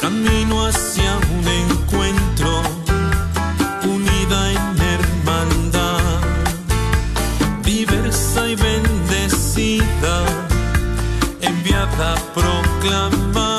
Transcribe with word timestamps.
camino 0.00 0.66
hacia 0.66 1.16
un 1.16 1.46
encuentro, 1.48 2.62
unida 3.84 4.52
en 4.52 4.82
hermandad, 4.94 6.20
diversa 7.62 8.48
y 8.48 8.56
bendecida, 8.56 10.24
enviada 11.40 12.14
a 12.14 13.53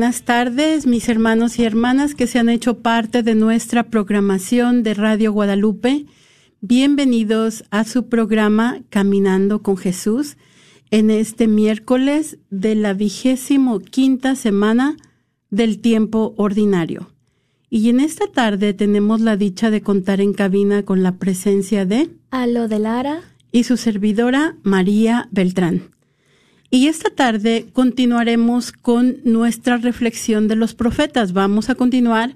buenas 0.00 0.22
tardes, 0.22 0.86
mis 0.86 1.10
hermanos 1.10 1.58
y 1.58 1.64
hermanas 1.64 2.14
que 2.14 2.26
se 2.26 2.38
han 2.38 2.48
hecho 2.48 2.78
parte 2.78 3.22
de 3.22 3.34
nuestra 3.34 3.82
programación 3.82 4.82
de 4.82 4.94
Radio 4.94 5.30
Guadalupe. 5.30 6.06
Bienvenidos 6.62 7.64
a 7.70 7.84
su 7.84 8.08
programa 8.08 8.80
Caminando 8.88 9.60
con 9.60 9.76
Jesús 9.76 10.38
en 10.90 11.10
este 11.10 11.48
miércoles 11.48 12.38
de 12.48 12.76
la 12.76 12.94
vigésimo 12.94 13.78
quinta 13.80 14.36
semana 14.36 14.96
del 15.50 15.82
tiempo 15.82 16.32
ordinario. 16.38 17.12
Y 17.68 17.90
en 17.90 18.00
esta 18.00 18.26
tarde 18.26 18.72
tenemos 18.72 19.20
la 19.20 19.36
dicha 19.36 19.68
de 19.68 19.82
contar 19.82 20.22
en 20.22 20.32
cabina 20.32 20.82
con 20.82 21.02
la 21.02 21.18
presencia 21.18 21.84
de 21.84 22.08
A 22.30 22.46
lo 22.46 22.68
de 22.68 22.78
Lara, 22.78 23.20
y 23.52 23.64
su 23.64 23.76
servidora 23.76 24.56
María 24.62 25.28
Beltrán. 25.30 25.90
Y 26.70 26.86
esta 26.86 27.10
tarde 27.10 27.66
continuaremos 27.72 28.70
con 28.70 29.16
nuestra 29.24 29.76
reflexión 29.76 30.46
de 30.46 30.54
los 30.54 30.74
profetas. 30.74 31.32
Vamos 31.32 31.68
a 31.68 31.74
continuar 31.74 32.32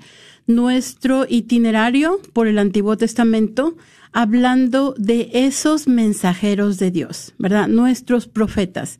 nuestro 0.48 1.24
itinerario 1.28 2.20
por 2.32 2.48
el 2.48 2.58
Antiguo 2.58 2.96
Testamento 2.96 3.76
hablando 4.12 4.94
de 4.98 5.30
esos 5.32 5.86
mensajeros 5.86 6.78
de 6.78 6.90
Dios, 6.90 7.32
¿verdad? 7.38 7.68
Nuestros 7.68 8.26
profetas. 8.26 8.98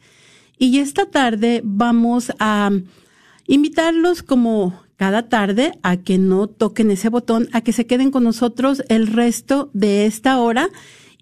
Y 0.57 0.79
esta 0.79 1.07
tarde 1.07 1.63
vamos 1.65 2.33
a 2.39 2.71
invitarlos 3.49 4.23
como 4.23 4.85
cada 4.97 5.29
tarde 5.29 5.73
a 5.83 5.97
que 5.97 6.17
no 6.17 6.47
toquen 6.47 6.93
ese 6.93 7.09
botón, 7.09 7.49
a 7.53 7.61
que 7.61 7.73
se 7.73 7.87
queden 7.87 8.13
con 8.13 8.23
nosotros 8.23 8.85
el 8.89 9.09
resto 9.09 9.69
de 9.73 10.07
esta 10.07 10.39
hora 10.39 10.69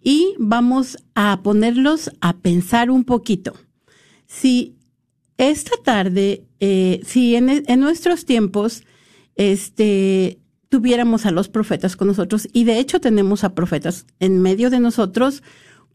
y 0.03 0.35
vamos 0.39 0.99
a 1.15 1.41
ponerlos 1.43 2.11
a 2.21 2.37
pensar 2.37 2.91
un 2.91 3.05
poquito. 3.05 3.55
Si 4.33 4.77
esta 5.37 5.73
tarde, 5.85 6.47
eh, 6.59 7.03
si 7.05 7.37
en, 7.37 7.51
en 7.51 7.81
nuestros 7.81 8.25
tiempos, 8.25 8.83
este, 9.37 10.39
tuviéramos 10.71 11.27
a 11.27 11.31
los 11.31 11.51
profetas 11.51 11.97
con 11.97 12.09
nosotros, 12.09 12.49
y 12.51 12.65
de 12.65 12.79
hecho 12.79 12.99
tenemos 12.99 13.45
a 13.45 13.55
profetas 13.55 14.07
en 14.21 14.41
medio 14.41 14.71
de 14.71 14.81
nosotros, 14.81 15.43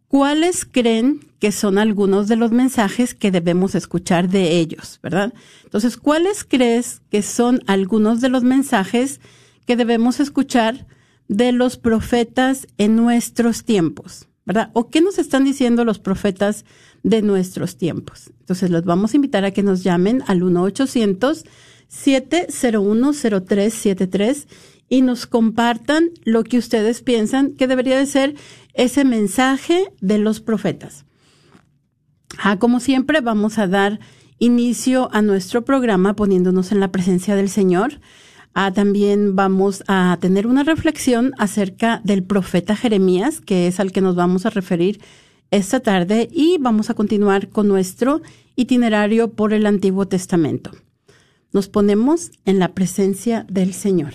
¿cuáles 0.07 0.65
creen 0.65 1.31
que 1.39 1.51
son 1.51 1.79
algunos 1.79 2.27
de 2.27 2.35
los 2.35 2.51
mensajes 2.51 3.15
que 3.15 3.31
debemos 3.31 3.73
escuchar 3.73 4.29
de 4.29 4.59
ellos, 4.59 4.99
verdad? 5.01 5.33
Entonces, 5.63 5.97
¿cuáles 5.97 6.43
crees 6.43 7.01
que 7.09 7.23
son 7.23 7.61
algunos 7.65 8.21
de 8.21 8.29
los 8.29 8.43
mensajes 8.43 9.19
que 9.65 9.75
debemos 9.75 10.19
escuchar 10.19 10.85
de 11.27 11.51
los 11.53 11.77
profetas 11.77 12.67
en 12.77 12.95
nuestros 12.95 13.63
tiempos, 13.63 14.27
verdad? 14.45 14.69
¿O 14.73 14.89
qué 14.89 15.01
nos 15.01 15.17
están 15.17 15.43
diciendo 15.43 15.85
los 15.85 15.97
profetas 15.97 16.65
de 17.03 17.21
nuestros 17.21 17.77
tiempos? 17.77 18.31
Entonces, 18.39 18.69
los 18.69 18.83
vamos 18.83 19.13
a 19.13 19.17
invitar 19.17 19.45
a 19.45 19.51
que 19.51 19.63
nos 19.63 19.83
llamen 19.83 20.23
al 20.27 20.43
1 20.43 20.61
800 20.61 21.45
7010373 21.89 24.47
y 24.89 25.01
nos 25.01 25.25
compartan 25.25 26.09
lo 26.23 26.43
que 26.43 26.57
ustedes 26.57 27.01
piensan 27.01 27.53
que 27.53 27.67
debería 27.67 27.97
de 27.97 28.05
ser 28.05 28.35
ese 28.73 29.05
mensaje 29.05 29.91
de 30.01 30.17
los 30.17 30.39
profetas. 30.39 31.05
Ah, 32.37 32.59
como 32.59 32.79
siempre, 32.79 33.21
vamos 33.21 33.57
a 33.57 33.67
dar 33.67 33.99
inicio 34.39 35.09
a 35.13 35.21
nuestro 35.21 35.65
programa 35.65 36.15
poniéndonos 36.15 36.71
en 36.71 36.79
la 36.79 36.91
presencia 36.91 37.35
del 37.35 37.49
Señor. 37.49 37.99
Ah, 38.53 38.71
también 38.71 39.35
vamos 39.35 39.83
a 39.87 40.17
tener 40.19 40.47
una 40.47 40.63
reflexión 40.63 41.33
acerca 41.37 42.01
del 42.03 42.23
profeta 42.23 42.75
Jeremías, 42.75 43.41
que 43.41 43.67
es 43.67 43.79
al 43.79 43.91
que 43.91 44.01
nos 44.01 44.15
vamos 44.15 44.45
a 44.45 44.49
referir 44.49 44.99
esta 45.51 45.79
tarde, 45.79 46.27
y 46.31 46.57
vamos 46.59 46.89
a 46.89 46.93
continuar 46.93 47.49
con 47.49 47.67
nuestro 47.67 48.21
itinerario 48.55 49.31
por 49.31 49.53
el 49.53 49.65
Antiguo 49.65 50.07
Testamento. 50.07 50.71
Nos 51.53 51.69
ponemos 51.69 52.31
en 52.45 52.59
la 52.59 52.73
presencia 52.73 53.45
del 53.49 53.73
Señor. 53.73 54.13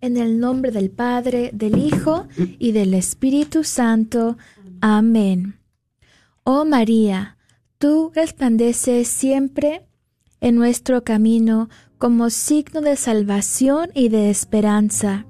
En 0.00 0.16
el 0.16 0.38
nombre 0.38 0.70
del 0.70 0.90
Padre, 0.90 1.50
del 1.52 1.76
Hijo 1.78 2.28
y 2.36 2.72
del 2.72 2.94
Espíritu 2.94 3.64
Santo. 3.64 4.36
Amén. 4.80 5.58
Oh 6.44 6.64
María, 6.64 7.36
tú 7.78 8.12
resplandeces 8.14 9.08
siempre 9.08 9.82
en 10.40 10.54
nuestro 10.54 11.02
camino 11.02 11.68
como 11.98 12.30
signo 12.30 12.80
de 12.80 12.96
salvación 12.96 13.90
y 13.92 14.08
de 14.08 14.30
esperanza. 14.30 15.26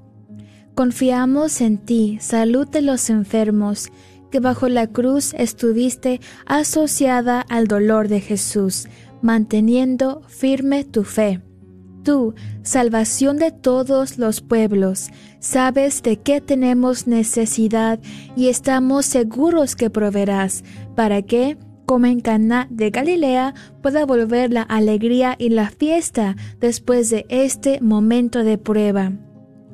Confiamos 0.74 1.60
en 1.60 1.78
ti, 1.78 2.18
salud 2.20 2.68
de 2.68 2.82
los 2.82 3.10
enfermos, 3.10 3.90
que 4.30 4.40
bajo 4.40 4.68
la 4.68 4.86
cruz 4.86 5.34
estuviste 5.34 6.20
asociada 6.46 7.40
al 7.40 7.66
dolor 7.66 8.08
de 8.08 8.20
Jesús, 8.20 8.88
manteniendo 9.22 10.22
firme 10.28 10.84
tu 10.84 11.04
fe. 11.04 11.40
Tú, 12.04 12.34
salvación 12.62 13.38
de 13.38 13.50
todos 13.50 14.18
los 14.18 14.40
pueblos, 14.40 15.10
sabes 15.40 16.02
de 16.02 16.16
qué 16.16 16.40
tenemos 16.40 17.06
necesidad 17.06 18.00
y 18.36 18.48
estamos 18.48 19.04
seguros 19.04 19.76
que 19.76 19.90
proveerás, 19.90 20.64
para 20.94 21.22
que, 21.22 21.58
como 21.86 22.06
en 22.06 22.20
Caná 22.20 22.66
de 22.70 22.90
Galilea, 22.90 23.54
pueda 23.82 24.06
volver 24.06 24.52
la 24.52 24.62
alegría 24.62 25.36
y 25.38 25.50
la 25.50 25.70
fiesta 25.70 26.36
después 26.60 27.10
de 27.10 27.26
este 27.28 27.80
momento 27.80 28.44
de 28.44 28.58
prueba. 28.58 29.12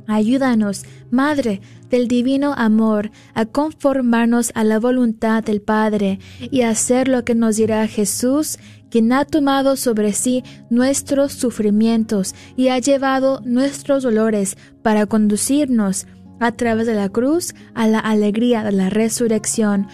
Ayúdanos, 0.06 0.84
Madre 1.10 1.60
del 1.88 2.08
Divino 2.08 2.54
Amor, 2.56 3.10
a 3.34 3.46
conformarnos 3.46 4.50
a 4.54 4.64
la 4.64 4.78
voluntad 4.78 5.42
del 5.42 5.60
Padre 5.60 6.18
y 6.40 6.62
a 6.62 6.70
hacer 6.70 7.08
lo 7.08 7.24
que 7.24 7.34
nos 7.34 7.56
dirá 7.56 7.86
Jesús, 7.86 8.58
quien 8.90 9.12
ha 9.12 9.24
tomado 9.24 9.76
sobre 9.76 10.12
sí 10.12 10.44
nuestros 10.70 11.32
sufrimientos 11.32 12.34
y 12.56 12.68
ha 12.68 12.78
llevado 12.78 13.40
nuestros 13.44 14.02
dolores 14.02 14.56
para 14.82 15.06
conducirnos 15.06 16.06
a 16.40 16.52
través 16.52 16.86
de 16.86 16.94
la 16.94 17.08
cruz 17.08 17.54
a 17.74 17.86
la 17.86 17.98
alegría 17.98 18.62
de 18.64 18.72
la 18.72 18.90
resurrección 18.90 19.88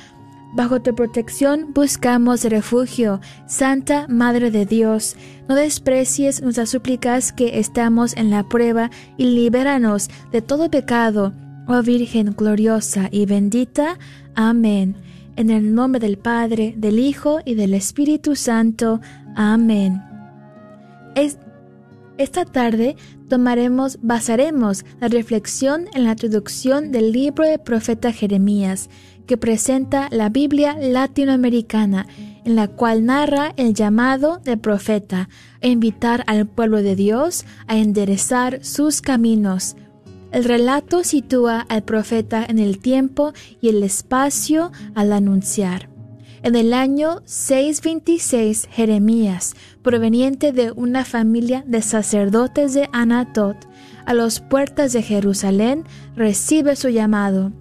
Bajo 0.53 0.81
tu 0.83 0.95
protección 0.97 1.73
buscamos 1.73 2.45
refugio, 2.45 3.21
Santa 3.47 4.07
Madre 4.09 4.51
de 4.51 4.67
Dios. 4.67 5.17
No 5.49 5.55
desprecies 5.55 6.43
nuestras 6.43 6.71
súplicas 6.71 7.33
que 7.33 7.61
estamos 7.61 8.17
en 8.17 8.31
la 8.31 8.49
prueba 8.49 8.91
y 9.17 9.27
libéranos 9.27 10.11
de 10.33 10.43
todo 10.43 10.69
pecado, 10.69 11.33
oh 11.69 11.83
Virgen 11.83 12.35
gloriosa 12.37 13.09
y 13.13 13.27
bendita. 13.27 13.97
Amén. 14.35 14.97
En 15.37 15.51
el 15.51 15.73
nombre 15.73 16.01
del 16.01 16.19
Padre, 16.19 16.75
del 16.77 16.99
Hijo 16.99 17.39
y 17.45 17.55
del 17.55 17.73
Espíritu 17.73 18.35
Santo. 18.35 19.01
Amén. 19.37 20.03
esta 22.19 22.45
tarde 22.45 22.97
tomaremos, 23.29 23.99
basaremos 24.03 24.85
la 25.01 25.07
reflexión 25.07 25.87
en 25.95 26.05
la 26.05 26.17
traducción 26.17 26.91
del 26.91 27.13
libro 27.13 27.45
del 27.45 27.61
profeta 27.61 28.13
Jeremías 28.13 28.91
que 29.31 29.37
presenta 29.37 30.09
la 30.11 30.29
Biblia 30.29 30.77
latinoamericana, 30.77 32.09
en 32.45 32.57
la 32.57 32.67
cual 32.67 33.07
narra 33.07 33.55
el 33.57 33.75
llamado 33.75 34.39
del 34.39 34.59
profeta 34.59 35.29
a 35.63 35.69
invitar 35.69 36.25
al 36.27 36.49
pueblo 36.49 36.83
de 36.83 36.97
Dios 36.97 37.45
a 37.69 37.77
enderezar 37.77 38.65
sus 38.65 39.01
caminos. 39.01 39.77
El 40.33 40.43
relato 40.43 41.05
sitúa 41.05 41.61
al 41.61 41.85
profeta 41.85 42.45
en 42.45 42.59
el 42.59 42.81
tiempo 42.81 43.33
y 43.61 43.69
el 43.69 43.85
espacio 43.85 44.73
al 44.97 45.13
anunciar. 45.13 45.89
En 46.43 46.57
el 46.57 46.75
año 46.75 47.23
626, 47.25 48.67
Jeremías, 48.69 49.55
proveniente 49.83 50.51
de 50.51 50.73
una 50.73 51.05
familia 51.05 51.63
de 51.69 51.83
sacerdotes 51.83 52.75
de 52.75 52.89
Anatot, 52.93 53.57
a 54.07 54.13
las 54.13 54.41
puertas 54.41 54.93
de 54.93 55.03
Jerusalén, 55.03 55.85
recibe 56.17 56.75
su 56.75 56.89
llamado. 56.89 57.53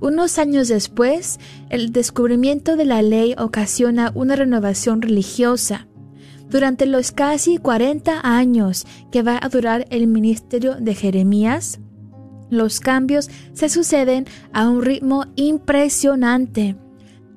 Unos 0.00 0.38
años 0.38 0.68
después, 0.68 1.40
el 1.70 1.92
descubrimiento 1.92 2.76
de 2.76 2.84
la 2.84 3.02
ley 3.02 3.34
ocasiona 3.36 4.12
una 4.14 4.36
renovación 4.36 5.02
religiosa. 5.02 5.88
Durante 6.48 6.86
los 6.86 7.12
casi 7.12 7.58
40 7.58 8.20
años 8.22 8.86
que 9.10 9.22
va 9.22 9.38
a 9.42 9.48
durar 9.48 9.86
el 9.90 10.06
ministerio 10.06 10.76
de 10.76 10.94
Jeremías, 10.94 11.80
los 12.48 12.80
cambios 12.80 13.28
se 13.52 13.68
suceden 13.68 14.26
a 14.52 14.68
un 14.68 14.82
ritmo 14.82 15.26
impresionante. 15.36 16.76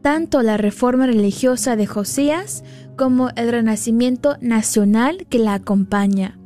Tanto 0.01 0.41
la 0.41 0.57
reforma 0.57 1.07
religiosa 1.07 1.75
de 1.75 1.85
Josías 1.87 2.63
como 2.95 3.29
el 3.35 3.51
renacimiento 3.51 4.37
nacional 4.39 5.25
que 5.29 5.39
la 5.39 5.55
acompaña. 5.55 6.39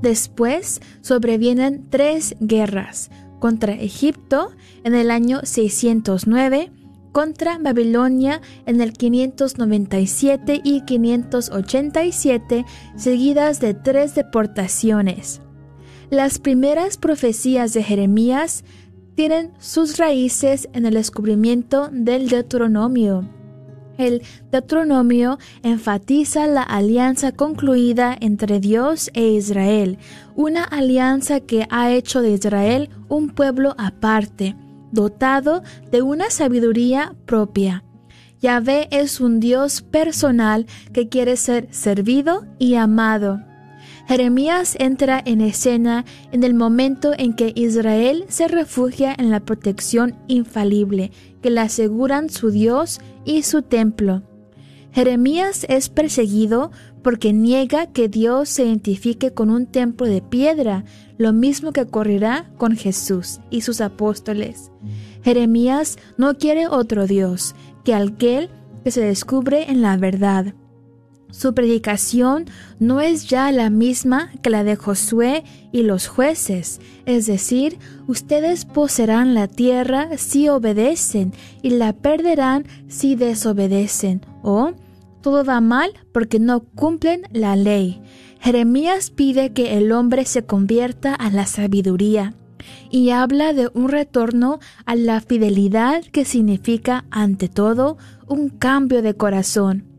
Después 0.00 0.80
sobrevienen 1.00 1.86
tres 1.90 2.36
guerras, 2.40 3.10
contra 3.44 3.74
Egipto 3.74 4.52
en 4.84 4.94
el 4.94 5.10
año 5.10 5.40
609, 5.42 6.72
contra 7.12 7.58
Babilonia 7.58 8.40
en 8.64 8.80
el 8.80 8.94
597 8.94 10.62
y 10.64 10.80
587, 10.86 12.64
seguidas 12.96 13.60
de 13.60 13.74
tres 13.74 14.14
deportaciones. 14.14 15.42
Las 16.08 16.38
primeras 16.38 16.96
profecías 16.96 17.74
de 17.74 17.82
Jeremías 17.82 18.64
tienen 19.14 19.52
sus 19.58 19.98
raíces 19.98 20.70
en 20.72 20.86
el 20.86 20.94
descubrimiento 20.94 21.90
del 21.92 22.30
Deuteronomio. 22.30 23.28
El 23.98 24.22
Deuteronomio 24.50 25.38
enfatiza 25.62 26.46
la 26.46 26.62
alianza 26.62 27.32
concluida 27.32 28.16
entre 28.20 28.60
Dios 28.60 29.10
e 29.14 29.28
Israel, 29.28 29.98
una 30.34 30.64
alianza 30.64 31.40
que 31.40 31.66
ha 31.70 31.92
hecho 31.92 32.20
de 32.20 32.32
Israel 32.32 32.90
un 33.08 33.30
pueblo 33.30 33.74
aparte, 33.78 34.56
dotado 34.90 35.62
de 35.90 36.02
una 36.02 36.30
sabiduría 36.30 37.14
propia. 37.24 37.84
Yahvé 38.40 38.88
es 38.90 39.20
un 39.20 39.40
Dios 39.40 39.80
personal 39.80 40.66
que 40.92 41.08
quiere 41.08 41.36
ser 41.36 41.68
servido 41.70 42.44
y 42.58 42.74
amado. 42.74 43.40
Jeremías 44.06 44.76
entra 44.78 45.22
en 45.24 45.40
escena 45.40 46.04
en 46.30 46.44
el 46.44 46.52
momento 46.52 47.12
en 47.16 47.34
que 47.34 47.52
Israel 47.54 48.26
se 48.28 48.48
refugia 48.48 49.14
en 49.16 49.30
la 49.30 49.40
protección 49.40 50.14
infalible 50.28 51.10
que 51.40 51.50
le 51.50 51.60
aseguran 51.60 52.28
su 52.28 52.50
Dios 52.50 53.00
y 53.24 53.42
su 53.42 53.62
templo. 53.62 54.22
Jeremías 54.92 55.66
es 55.68 55.88
perseguido 55.88 56.70
porque 57.02 57.32
niega 57.32 57.86
que 57.86 58.08
Dios 58.08 58.48
se 58.48 58.64
identifique 58.64 59.32
con 59.32 59.50
un 59.50 59.66
templo 59.66 60.06
de 60.06 60.22
piedra, 60.22 60.84
lo 61.18 61.32
mismo 61.32 61.72
que 61.72 61.82
ocurrirá 61.82 62.50
con 62.58 62.76
Jesús 62.76 63.40
y 63.50 63.62
sus 63.62 63.80
apóstoles. 63.80 64.70
Jeremías 65.22 65.98
no 66.16 66.38
quiere 66.38 66.68
otro 66.68 67.06
Dios 67.06 67.54
que 67.84 67.94
aquel 67.94 68.50
que 68.84 68.90
se 68.90 69.00
descubre 69.00 69.70
en 69.70 69.82
la 69.82 69.96
verdad. 69.96 70.54
Su 71.36 71.52
predicación 71.52 72.44
no 72.78 73.00
es 73.00 73.26
ya 73.26 73.50
la 73.50 73.68
misma 73.68 74.30
que 74.40 74.50
la 74.50 74.62
de 74.62 74.76
Josué 74.76 75.42
y 75.72 75.82
los 75.82 76.06
jueces, 76.06 76.80
es 77.06 77.26
decir, 77.26 77.80
ustedes 78.06 78.64
poseerán 78.64 79.34
la 79.34 79.48
tierra 79.48 80.16
si 80.16 80.48
obedecen 80.48 81.32
y 81.60 81.70
la 81.70 81.92
perderán 81.92 82.66
si 82.86 83.16
desobedecen, 83.16 84.20
o 84.42 84.74
todo 85.22 85.44
va 85.44 85.60
mal 85.60 85.90
porque 86.12 86.38
no 86.38 86.60
cumplen 86.60 87.22
la 87.32 87.56
ley. 87.56 88.00
Jeremías 88.38 89.10
pide 89.10 89.52
que 89.52 89.76
el 89.76 89.90
hombre 89.90 90.26
se 90.26 90.44
convierta 90.44 91.16
a 91.16 91.30
la 91.30 91.46
sabiduría 91.46 92.34
y 92.92 93.10
habla 93.10 93.52
de 93.52 93.68
un 93.74 93.88
retorno 93.88 94.60
a 94.86 94.94
la 94.94 95.20
fidelidad 95.20 96.04
que 96.04 96.24
significa 96.24 97.06
ante 97.10 97.48
todo 97.48 97.98
un 98.28 98.50
cambio 98.50 99.02
de 99.02 99.14
corazón. 99.14 99.93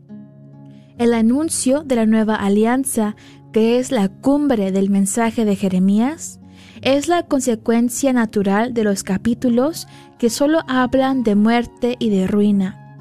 El 0.98 1.12
anuncio 1.12 1.82
de 1.82 1.94
la 1.94 2.06
nueva 2.06 2.36
alianza, 2.36 3.16
que 3.52 3.78
es 3.78 3.92
la 3.92 4.08
cumbre 4.08 4.72
del 4.72 4.88
mensaje 4.88 5.44
de 5.44 5.54
Jeremías, 5.54 6.40
es 6.80 7.06
la 7.06 7.22
consecuencia 7.24 8.14
natural 8.14 8.72
de 8.72 8.82
los 8.82 9.02
capítulos 9.02 9.88
que 10.18 10.30
solo 10.30 10.60
hablan 10.68 11.22
de 11.22 11.34
muerte 11.34 11.96
y 11.98 12.08
de 12.08 12.26
ruina. 12.26 12.98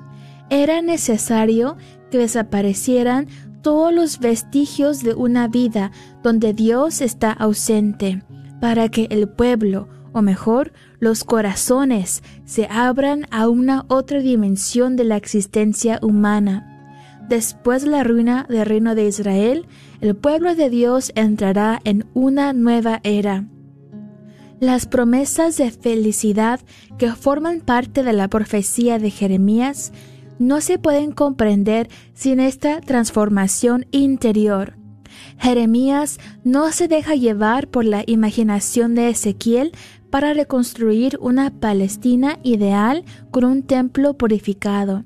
Era 0.50 0.82
necesario 0.82 1.78
que 2.12 2.18
desaparecieran 2.18 3.28
todos 3.62 3.94
los 3.94 4.20
vestigios 4.20 5.02
de 5.02 5.14
una 5.14 5.48
vida 5.48 5.92
donde 6.22 6.54
Dios 6.54 7.00
está 7.00 7.32
ausente, 7.32 8.24
para 8.60 8.90
que 8.90 9.08
el 9.10 9.30
pueblo, 9.30 9.88
o 10.12 10.22
mejor, 10.22 10.74
los 11.00 11.24
corazones, 11.24 12.24
se 12.44 12.68
abran 12.70 13.26
a 13.32 13.48
una 13.48 13.86
otra 13.88 14.20
dimensión 14.20 14.98
de 14.98 15.06
la 15.06 15.16
existencia 15.16 15.98
humana 16.02 16.75
Después 17.30 17.84
de 17.84 17.90
la 17.90 18.04
ruina 18.04 18.46
del 18.48 18.66
reino 18.66 18.94
de 18.94 19.08
Israel, 19.08 19.68
el 20.02 20.16
pueblo 20.16 20.54
de 20.54 20.70
Dios 20.70 21.12
entrará 21.16 21.80
en 21.84 22.06
una 22.14 22.54
nueva 22.54 23.00
era. 23.04 23.46
Las 24.60 24.86
promesas 24.86 25.58
de 25.58 25.72
felicidad 25.72 26.60
que 26.98 27.12
forman 27.12 27.62
parte 27.62 28.04
de 28.04 28.14
la 28.14 28.28
profecía 28.28 29.00
de 29.00 29.10
Jeremías 29.10 29.92
no 30.40 30.62
se 30.62 30.78
pueden 30.78 31.12
comprender 31.12 31.90
sin 32.14 32.40
esta 32.40 32.80
transformación 32.82 33.86
interior. 33.92 34.78
Jeremías 35.40 36.20
no 36.44 36.72
se 36.72 36.88
deja 36.88 37.16
llevar 37.16 37.68
por 37.68 37.86
la 37.86 38.04
imaginación 38.06 38.96
de 38.96 39.10
Ezequiel 39.10 39.72
para 40.10 40.34
reconstruir 40.34 41.18
una 41.20 41.52
Palestina 41.52 42.40
ideal 42.44 43.04
con 43.32 43.46
un 43.46 43.64
templo 43.64 44.14
purificado. 44.16 45.06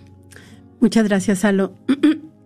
Muchas 0.81 1.07
gracias, 1.07 1.45
Alo. 1.45 1.75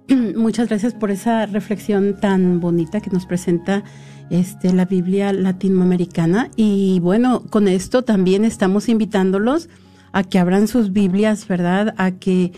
Muchas 0.36 0.68
gracias 0.68 0.94
por 0.94 1.12
esa 1.12 1.46
reflexión 1.46 2.18
tan 2.18 2.58
bonita 2.58 3.00
que 3.00 3.10
nos 3.10 3.24
presenta 3.24 3.84
este, 4.30 4.72
la 4.72 4.86
Biblia 4.86 5.32
latinoamericana. 5.32 6.50
Y 6.56 6.98
bueno, 6.98 7.44
con 7.50 7.68
esto 7.68 8.02
también 8.02 8.44
estamos 8.44 8.88
invitándolos 8.88 9.68
a 10.10 10.24
que 10.24 10.40
abran 10.40 10.66
sus 10.66 10.92
Biblias, 10.92 11.46
¿verdad? 11.46 11.94
A 11.98 12.10
que 12.10 12.50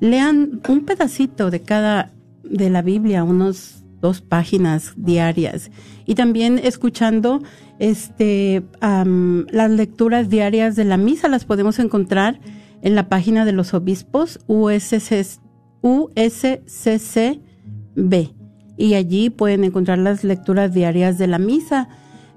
lean 0.00 0.60
un 0.68 0.84
pedacito 0.84 1.50
de 1.50 1.60
cada 1.60 2.12
de 2.42 2.70
la 2.70 2.82
Biblia, 2.82 3.22
unos 3.22 3.84
dos 4.00 4.20
páginas 4.20 4.94
diarias. 4.96 5.70
Y 6.06 6.14
también 6.14 6.58
escuchando 6.62 7.42
este 7.78 8.62
las 8.80 9.70
lecturas 9.70 10.28
diarias 10.28 10.74
de 10.76 10.84
la 10.84 10.96
misa 10.96 11.28
las 11.28 11.44
podemos 11.44 11.78
encontrar 11.78 12.40
en 12.82 12.94
la 12.94 13.08
página 13.08 13.44
de 13.44 13.52
los 13.52 13.74
obispos 13.74 14.40
USCC, 14.46 15.38
USCCB 15.82 17.50
y 18.80 18.94
allí 18.94 19.28
pueden 19.28 19.64
encontrar 19.64 19.98
las 19.98 20.24
lecturas 20.24 20.72
diarias 20.72 21.18
de 21.18 21.26
la 21.26 21.38
misa. 21.38 21.88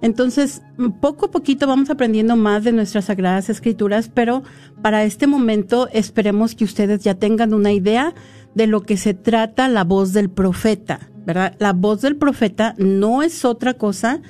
Entonces, 0.04 0.62
poco 1.00 1.28
a 1.28 1.32
poquito 1.32 1.66
vamos 1.66 1.89
aprendiendo 1.89 2.36
más 2.36 2.66
de 2.66 2.74
nuestras 2.74 3.06
sagradas 3.06 3.50
escrituras, 3.50 4.12
pero 4.13 4.44
para 4.82 5.06
este 5.06 5.28
momento 5.28 5.88
esperemos 5.94 6.56
que 6.56 6.66
ustedes 6.66 7.02
ya 7.06 7.16
tengan 7.16 7.54
una 7.54 7.72
idea 7.72 8.13
de 8.54 8.68
lo 8.68 8.82
que 8.82 8.98
se 8.98 9.13
trata 9.13 9.70
la 9.70 9.86
voz 9.86 10.12
del 10.12 10.30
profeta, 10.30 11.10
¿verdad? 11.26 11.56
La 11.58 11.72
voz 11.72 12.02
del 12.02 12.18
profeta 12.18 12.76
no 12.78 13.24
es 13.24 13.46
otra 13.46 13.76
cosa 13.76 14.22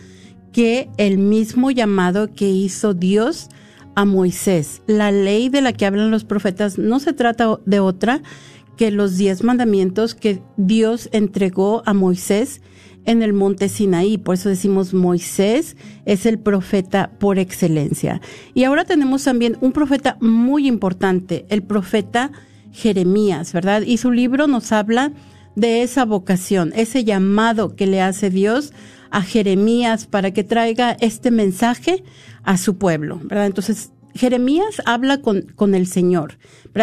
que 0.51 0.89
el 0.97 1.17
mismo 1.17 1.71
llamado 1.71 2.31
que 2.31 2.51
hizo 2.51 2.93
Dios 2.93 3.49
a 3.95 4.05
Moisés. 4.05 4.83
La 4.85 5.11
ley 5.11 5.49
de 5.49 5.61
la 5.61 5.73
que 5.73 5.87
hablan 5.87 6.11
los 6.11 6.23
profetas 6.23 6.77
no 6.77 6.99
se 6.99 7.13
trata 7.13 7.59
de 7.65 7.79
otra 7.79 8.21
que 8.77 8.91
los 8.91 9.17
diez 9.17 9.43
mandamientos 9.43 10.13
que 10.13 10.43
Dios 10.55 11.09
entregó 11.13 11.81
a 11.87 11.95
Moisés 11.95 12.61
en 13.05 13.21
el 13.21 13.33
monte 13.33 13.69
Sinaí. 13.69 14.17
Por 14.17 14.35
eso 14.35 14.49
decimos 14.49 14.93
Moisés 14.93 15.75
es 16.05 16.25
el 16.25 16.39
profeta 16.39 17.11
por 17.19 17.39
excelencia. 17.39 18.21
Y 18.53 18.63
ahora 18.63 18.85
tenemos 18.85 19.23
también 19.23 19.57
un 19.61 19.71
profeta 19.71 20.17
muy 20.19 20.67
importante, 20.67 21.45
el 21.49 21.63
profeta 21.63 22.31
Jeremías, 22.71 23.53
¿verdad? 23.53 23.83
Y 23.83 23.97
su 23.97 24.11
libro 24.11 24.47
nos 24.47 24.71
habla 24.71 25.11
de 25.55 25.83
esa 25.83 26.05
vocación, 26.05 26.73
ese 26.75 27.03
llamado 27.03 27.75
que 27.75 27.87
le 27.87 28.01
hace 28.01 28.29
Dios 28.29 28.73
a 29.11 29.21
Jeremías 29.21 30.07
para 30.07 30.31
que 30.31 30.43
traiga 30.43 30.97
este 30.99 31.29
mensaje 31.29 32.03
a 32.43 32.57
su 32.57 32.77
pueblo, 32.77 33.19
¿verdad? 33.23 33.45
Entonces, 33.45 33.91
Jeremías 34.15 34.81
habla 34.85 35.21
con, 35.21 35.43
con 35.55 35.75
el 35.75 35.87
Señor. 35.87 36.37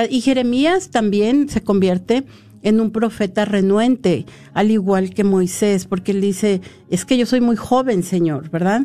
Y 0.08 0.20
Jeremías 0.20 0.90
también 0.90 1.48
se 1.48 1.62
convierte 1.62 2.16
en 2.16 2.24
un 2.62 2.90
profeta 2.90 3.44
renuente, 3.44 4.26
al 4.52 4.70
igual 4.70 5.10
que 5.14 5.24
Moisés, 5.24 5.86
porque 5.86 6.12
él 6.12 6.20
dice, 6.20 6.60
es 6.90 7.04
que 7.04 7.16
yo 7.16 7.26
soy 7.26 7.40
muy 7.40 7.56
joven, 7.56 8.02
Señor, 8.02 8.50
¿verdad? 8.50 8.82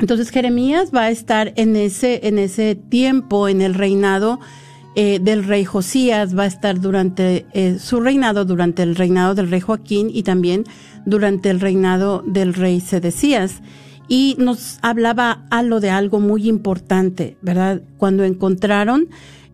Entonces 0.00 0.30
Jeremías 0.30 0.90
va 0.94 1.02
a 1.02 1.10
estar 1.10 1.52
en 1.56 1.76
ese, 1.76 2.26
en 2.26 2.38
ese 2.38 2.74
tiempo, 2.74 3.48
en 3.48 3.60
el 3.60 3.74
reinado 3.74 4.40
eh, 4.94 5.18
del 5.20 5.44
rey 5.44 5.64
Josías, 5.64 6.36
va 6.36 6.44
a 6.44 6.46
estar 6.46 6.80
durante 6.80 7.46
eh, 7.52 7.78
su 7.78 8.00
reinado, 8.00 8.44
durante 8.44 8.82
el 8.82 8.96
reinado 8.96 9.34
del 9.34 9.50
rey 9.50 9.60
Joaquín 9.60 10.10
y 10.12 10.22
también 10.22 10.64
durante 11.06 11.50
el 11.50 11.60
reinado 11.60 12.22
del 12.26 12.54
rey 12.54 12.80
Sedecías 12.80 13.62
y 14.08 14.36
nos 14.38 14.78
hablaba 14.82 15.44
algo 15.50 15.80
de 15.80 15.90
algo 15.90 16.20
muy 16.20 16.48
importante, 16.48 17.36
¿verdad? 17.40 17.82
Cuando 17.96 18.24
encontraron 18.24 19.08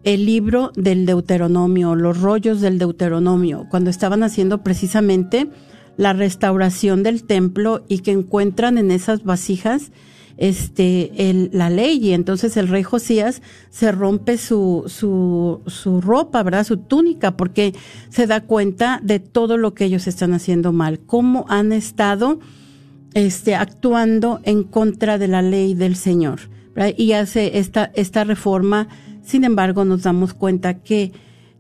el 0.09 0.25
libro 0.25 0.73
del 0.75 1.05
Deuteronomio, 1.05 1.95
los 1.95 2.19
rollos 2.19 2.63
del 2.63 2.79
Deuteronomio, 2.79 3.67
cuando 3.69 3.91
estaban 3.91 4.23
haciendo 4.23 4.63
precisamente 4.63 5.51
la 5.99 6.15
restauración 6.15 7.03
del 7.03 7.25
templo 7.25 7.85
y 7.89 7.99
que 7.99 8.13
encuentran 8.13 8.79
en 8.79 8.91
esas 8.91 9.23
vasijas 9.23 9.93
este 10.39 11.51
la 11.53 11.69
ley 11.69 11.99
y 11.99 12.15
entonces 12.15 12.57
el 12.57 12.69
rey 12.69 12.85
Josías 12.85 13.43
se 13.69 13.93
rompe 13.93 14.39
su, 14.39 14.85
su, 14.87 15.61
su 15.67 16.01
ropa, 16.01 16.43
¿verdad? 16.43 16.65
Su 16.65 16.79
túnica 16.79 17.37
porque 17.37 17.75
se 18.09 18.27
da 18.27 18.41
cuenta 18.41 19.01
de 19.03 19.19
todo 19.21 19.59
lo 19.59 19.75
que 19.75 19.85
ellos 19.85 20.07
están 20.07 20.33
haciendo 20.33 20.73
mal, 20.73 21.01
cómo 21.01 21.45
han 21.51 21.71
estado 21.71 22.39
este, 23.13 23.55
actuando 23.55 24.41
en 24.45 24.63
contra 24.63 25.19
de 25.19 25.29
la 25.29 25.43
ley 25.43 25.75
del 25.75 25.97
Señor. 25.97 26.41
Y 26.97 27.13
hace 27.13 27.59
esta, 27.59 27.91
esta 27.95 28.23
reforma, 28.23 28.87
sin 29.29 29.45
embargo, 29.45 29.85
nos 29.85 30.05
damos 30.05 30.33
cuenta 30.33 30.79
que 30.81 31.13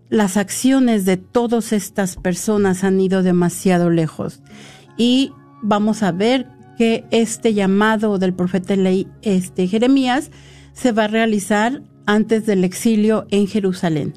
las 0.09 0.39
acciones 0.39 1.05
de 1.05 1.19
todas 1.19 1.75
estas 1.75 2.17
personas 2.17 2.83
han 2.83 2.99
ido 2.99 3.23
demasiado 3.23 3.91
lejos. 3.91 4.41
Y 4.97 5.33
vamos 5.61 6.03
a 6.03 6.11
ver 6.11 6.47
que 6.79 7.05
este 7.11 7.53
llamado 7.53 8.19
del 8.19 8.33
profeta 8.33 8.75
ley, 8.75 9.07
este 9.21 9.69
Jeremías, 9.69 10.31
se 10.73 10.93
va 10.93 11.05
a 11.05 11.09
realizar 11.09 11.83
antes 12.07 12.47
del 12.47 12.65
exilio 12.65 13.27
en 13.31 13.47
Jerusalén 13.47 14.15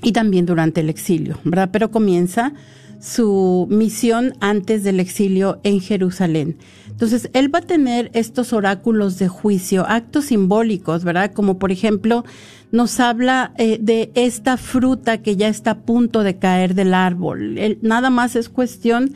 y 0.00 0.12
también 0.12 0.46
durante 0.46 0.82
el 0.82 0.88
exilio, 0.88 1.36
¿verdad? 1.42 1.70
Pero 1.72 1.90
comienza 1.90 2.54
su 3.00 3.66
misión 3.68 4.34
antes 4.38 4.84
del 4.84 5.00
exilio 5.00 5.58
en 5.64 5.80
Jerusalén. 5.80 6.58
Entonces, 7.00 7.30
él 7.32 7.52
va 7.52 7.60
a 7.60 7.62
tener 7.62 8.10
estos 8.12 8.52
oráculos 8.52 9.18
de 9.18 9.26
juicio, 9.26 9.86
actos 9.88 10.26
simbólicos, 10.26 11.02
¿verdad? 11.02 11.32
Como 11.32 11.58
por 11.58 11.72
ejemplo, 11.72 12.26
nos 12.72 13.00
habla 13.00 13.54
eh, 13.56 13.78
de 13.80 14.12
esta 14.14 14.58
fruta 14.58 15.22
que 15.22 15.34
ya 15.34 15.48
está 15.48 15.70
a 15.70 15.78
punto 15.78 16.22
de 16.22 16.36
caer 16.36 16.74
del 16.74 16.92
árbol. 16.92 17.58
nada 17.80 18.10
más 18.10 18.36
es 18.36 18.50
cuestión 18.50 19.14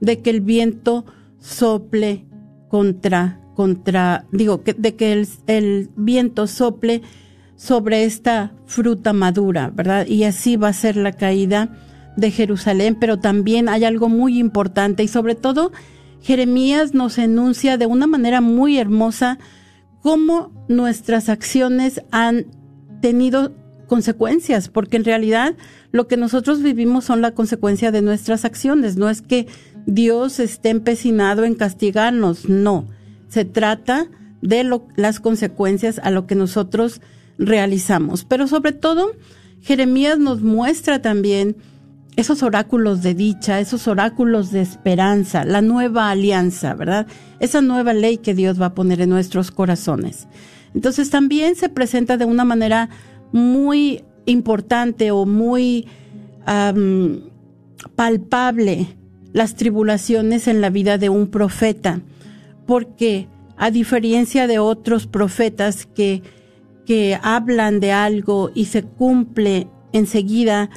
de 0.00 0.22
que 0.22 0.30
el 0.30 0.40
viento 0.40 1.04
sople 1.38 2.24
contra, 2.70 3.38
contra, 3.54 4.24
digo, 4.32 4.62
que, 4.62 4.72
de 4.72 4.96
que 4.96 5.12
el, 5.12 5.28
el 5.46 5.90
viento 5.94 6.46
sople 6.46 7.02
sobre 7.54 8.04
esta 8.04 8.54
fruta 8.64 9.12
madura, 9.12 9.70
¿verdad? 9.74 10.06
Y 10.06 10.24
así 10.24 10.56
va 10.56 10.68
a 10.68 10.72
ser 10.72 10.96
la 10.96 11.12
caída 11.12 11.68
de 12.16 12.30
Jerusalén, 12.30 12.96
pero 12.98 13.18
también 13.18 13.68
hay 13.68 13.84
algo 13.84 14.08
muy 14.08 14.38
importante 14.38 15.02
y 15.02 15.08
sobre 15.08 15.34
todo 15.34 15.70
Jeremías 16.20 16.94
nos 16.94 17.18
enuncia 17.18 17.78
de 17.78 17.86
una 17.86 18.06
manera 18.06 18.40
muy 18.40 18.78
hermosa 18.78 19.38
cómo 20.00 20.52
nuestras 20.68 21.28
acciones 21.28 22.02
han 22.10 22.46
tenido 23.00 23.54
consecuencias, 23.86 24.68
porque 24.68 24.96
en 24.96 25.04
realidad 25.04 25.54
lo 25.92 26.08
que 26.08 26.16
nosotros 26.16 26.62
vivimos 26.62 27.04
son 27.04 27.22
la 27.22 27.32
consecuencia 27.32 27.92
de 27.92 28.02
nuestras 28.02 28.44
acciones, 28.44 28.96
no 28.96 29.08
es 29.08 29.22
que 29.22 29.46
Dios 29.86 30.40
esté 30.40 30.70
empecinado 30.70 31.44
en 31.44 31.54
castigarnos, 31.54 32.48
no, 32.48 32.86
se 33.28 33.44
trata 33.44 34.08
de 34.42 34.68
las 34.96 35.20
consecuencias 35.20 36.00
a 36.02 36.10
lo 36.10 36.26
que 36.26 36.34
nosotros 36.34 37.00
realizamos, 37.38 38.24
pero 38.24 38.48
sobre 38.48 38.72
todo 38.72 39.12
Jeremías 39.60 40.18
nos 40.18 40.42
muestra 40.42 41.00
también 41.02 41.56
esos 42.16 42.42
oráculos 42.42 43.02
de 43.02 43.14
dicha, 43.14 43.60
esos 43.60 43.86
oráculos 43.86 44.50
de 44.50 44.62
esperanza, 44.62 45.44
la 45.44 45.60
nueva 45.60 46.10
alianza, 46.10 46.74
¿verdad? 46.74 47.06
Esa 47.40 47.60
nueva 47.60 47.92
ley 47.92 48.16
que 48.16 48.34
Dios 48.34 48.60
va 48.60 48.66
a 48.66 48.74
poner 48.74 49.02
en 49.02 49.10
nuestros 49.10 49.50
corazones. 49.50 50.26
Entonces 50.74 51.10
también 51.10 51.56
se 51.56 51.68
presenta 51.68 52.16
de 52.16 52.24
una 52.24 52.44
manera 52.44 52.88
muy 53.32 54.02
importante 54.24 55.10
o 55.10 55.26
muy 55.26 55.86
palpable 57.94 58.86
las 59.32 59.54
tribulaciones 59.54 60.48
en 60.48 60.60
la 60.60 60.70
vida 60.70 60.96
de 60.96 61.08
un 61.08 61.28
profeta, 61.28 62.00
porque 62.66 63.28
a 63.56 63.70
diferencia 63.70 64.46
de 64.46 64.58
otros 64.58 65.06
profetas 65.06 65.86
que, 65.86 66.22
que 66.86 67.18
hablan 67.22 67.80
de 67.80 67.92
algo 67.92 68.50
y 68.54 68.66
se 68.66 68.82
cumple 68.82 69.68
enseguida, 69.92 70.70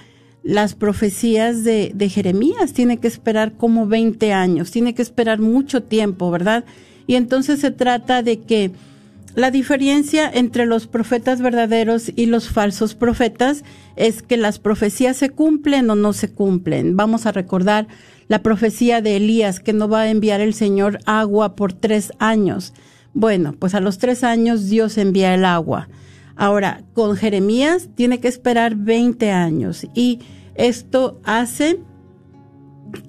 las 0.44 0.76
profecías 0.76 1.64
de, 1.64 2.10
Jeremías 2.10 2.74
tiene 2.74 2.98
que 2.98 3.08
esperar 3.08 3.54
como 3.54 3.88
20 3.88 4.34
años, 4.34 4.72
tiene 4.72 4.94
que 4.94 5.02
esperar 5.02 5.40
mucho 5.40 5.84
tiempo, 5.84 6.32
¿verdad? 6.32 6.64
Y 7.08 7.16
entonces 7.16 7.60
se 7.60 7.72
trata 7.72 8.24
de 8.24 8.40
que 8.40 8.72
la 9.36 9.52
diferencia 9.52 10.30
entre 10.32 10.66
los 10.66 10.88
profetas 10.88 11.42
verdaderos 11.42 12.12
y 12.16 12.26
los 12.26 12.50
falsos 12.50 12.96
profetas 12.96 13.64
es 13.96 14.22
que 14.22 14.38
las 14.38 14.60
profecías 14.60 15.18
se 15.18 15.30
cumplen 15.30 15.90
o 15.90 15.96
no 15.96 16.14
se 16.14 16.32
cumplen. 16.32 16.96
Vamos 16.96 17.26
a 17.26 17.32
recordar 17.32 17.88
la 18.28 18.42
profecía 18.42 19.02
de 19.02 19.18
Elías 19.18 19.60
que 19.60 19.74
no 19.74 19.88
va 19.88 20.02
a 20.02 20.10
enviar 20.10 20.42
el 20.42 20.54
Señor 20.54 21.00
agua 21.06 21.56
por 21.56 21.74
tres 21.74 22.12
años. 22.20 22.74
Bueno, 23.14 23.54
pues 23.58 23.76
a 23.76 23.80
los 23.80 23.98
tres 23.98 24.24
años 24.24 24.70
Dios 24.70 24.98
envía 24.98 25.34
el 25.34 25.46
agua. 25.46 25.90
Ahora, 26.40 26.86
con 26.94 27.18
Jeremías 27.18 27.90
tiene 27.96 28.22
que 28.22 28.30
esperar 28.30 28.78
20 28.78 29.30
años 29.30 29.86
y 29.94 30.20
esto 30.56 31.20
hace 31.26 31.82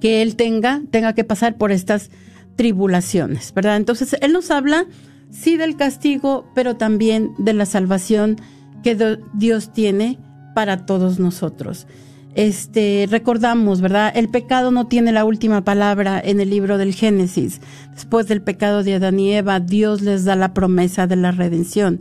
que 0.01 0.21
él 0.21 0.35
tenga, 0.35 0.83
tenga 0.91 1.13
que 1.13 1.23
pasar 1.23 1.57
por 1.57 1.71
estas 1.71 2.11
tribulaciones, 2.57 3.55
¿verdad? 3.55 3.77
Entonces, 3.77 4.17
él 4.21 4.33
nos 4.33 4.51
habla 4.51 4.87
sí 5.31 5.57
del 5.57 5.77
castigo, 5.77 6.51
pero 6.57 6.75
también 6.77 7.31
de 7.39 7.53
la 7.53 7.67
salvación 7.67 8.35
que 8.83 8.99
Dios 9.33 9.73
tiene 9.73 10.19
para 10.57 10.85
todos 10.85 11.21
nosotros. 11.21 11.87
Este, 12.35 13.07
recordamos, 13.09 13.81
¿verdad? 13.81 14.11
El 14.13 14.29
pecado 14.29 14.73
no 14.73 14.89
tiene 14.89 15.13
la 15.13 15.25
última 15.25 15.63
palabra 15.63 16.21
en 16.21 16.41
el 16.41 16.51
libro 16.51 16.79
del 16.79 16.95
Génesis. 16.95 17.61
Después 17.95 18.27
del 18.27 18.43
pecado 18.43 18.83
de 18.83 18.95
Adán 18.95 19.21
y 19.21 19.33
Eva, 19.35 19.61
Dios 19.61 20.03
les 20.03 20.25
da 20.25 20.35
la 20.35 20.53
promesa 20.53 21.07
de 21.07 21.15
la 21.15 21.31
redención, 21.31 22.01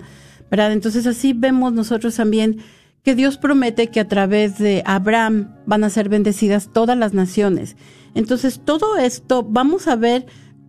¿verdad? 0.49 0.71
Entonces 0.71 1.05
así 1.07 1.33
vemos 1.33 1.73
nosotros 1.73 2.15
también 2.15 2.57
que 3.03 3.15
Dios 3.15 3.37
promete 3.37 3.87
que 3.87 3.99
a 3.99 4.07
través 4.07 4.57
de 4.57 4.83
Abraham 4.85 5.55
van 5.65 5.83
a 5.83 5.89
ser 5.89 6.09
bendecidas 6.09 6.71
todas 6.73 6.97
las 6.97 7.13
naciones. 7.13 7.75
Entonces 8.13 8.61
todo 8.63 8.97
esto 8.97 9.43
vamos 9.43 9.87
a 9.87 9.95
ver 9.95 10.25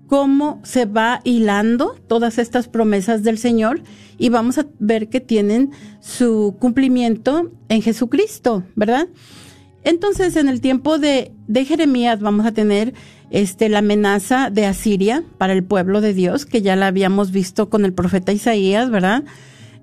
cómo 0.06 0.60
se 0.64 0.86
va 0.86 1.20
hilando 1.24 1.94
todas 2.08 2.38
estas 2.38 2.68
promesas 2.68 3.22
del 3.22 3.38
Señor 3.38 3.82
y 4.18 4.28
vamos 4.28 4.58
a 4.58 4.66
ver 4.78 5.08
que 5.08 5.20
tienen 5.20 5.70
su 6.00 6.56
cumplimiento 6.58 7.52
en 7.68 7.80
Jesucristo, 7.80 8.64
¿verdad? 8.74 9.08
Entonces, 9.82 10.36
en 10.36 10.48
el 10.48 10.60
tiempo 10.60 10.98
de, 10.98 11.32
de 11.46 11.64
Jeremías 11.64 12.20
vamos 12.20 12.44
a 12.44 12.52
tener 12.52 12.92
este, 13.30 13.68
la 13.68 13.78
amenaza 13.78 14.50
de 14.50 14.66
Asiria 14.66 15.24
para 15.38 15.52
el 15.52 15.64
pueblo 15.64 16.00
de 16.00 16.12
Dios, 16.12 16.44
que 16.44 16.60
ya 16.60 16.76
la 16.76 16.88
habíamos 16.88 17.30
visto 17.30 17.70
con 17.70 17.84
el 17.84 17.94
profeta 17.94 18.32
Isaías, 18.32 18.90
¿verdad? 18.90 19.24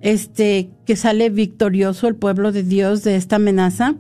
Este, 0.02 0.70
que 0.86 0.96
sale 0.96 1.30
victorioso 1.30 2.08
el 2.08 2.16
pueblo 2.16 2.52
de 2.52 2.64
Dios 2.64 3.04
de 3.04 3.16
esta 3.16 3.38
amenaza 3.38 3.96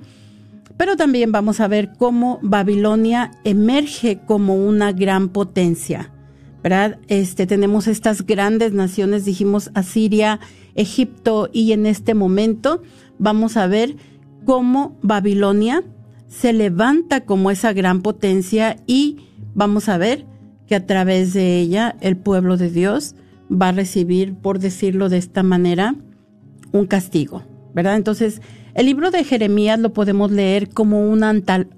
pero 0.77 0.95
también 0.95 1.31
vamos 1.31 1.59
a 1.59 1.67
ver 1.67 1.93
cómo 1.97 2.39
Babilonia 2.43 3.31
emerge 3.43 4.19
como 4.25 4.55
una 4.55 4.91
gran 4.91 5.29
potencia. 5.29 6.11
¿verdad? 6.63 6.99
Este, 7.07 7.47
tenemos 7.47 7.87
estas 7.87 8.25
grandes 8.25 8.73
naciones, 8.73 9.25
dijimos 9.25 9.71
Asiria, 9.73 10.39
Egipto, 10.75 11.49
y 11.51 11.71
en 11.71 11.85
este 11.85 12.13
momento 12.13 12.81
vamos 13.17 13.57
a 13.57 13.67
ver 13.67 13.95
cómo 14.45 14.97
Babilonia 15.01 15.83
se 16.27 16.53
levanta 16.53 17.25
como 17.25 17.51
esa 17.51 17.73
gran 17.73 18.01
potencia 18.01 18.77
y 18.85 19.17
vamos 19.55 19.87
a 19.87 19.97
ver 19.97 20.25
que 20.67 20.75
a 20.75 20.85
través 20.85 21.33
de 21.33 21.59
ella 21.59 21.95
el 22.01 22.17
pueblo 22.17 22.57
de 22.57 22.69
Dios 22.69 23.15
va 23.49 23.69
a 23.69 23.71
recibir, 23.71 24.35
por 24.35 24.59
decirlo 24.59 25.09
de 25.09 25.17
esta 25.17 25.43
manera, 25.43 25.95
un 26.71 26.85
castigo, 26.85 27.43
¿verdad? 27.73 27.95
Entonces, 27.95 28.41
el 28.73 28.85
libro 28.85 29.09
de 29.09 29.23
Jeremías 29.23 29.79
lo 29.79 29.93
podemos 29.93 30.31
leer 30.31 30.69
como 30.69 31.09
una 31.09 31.33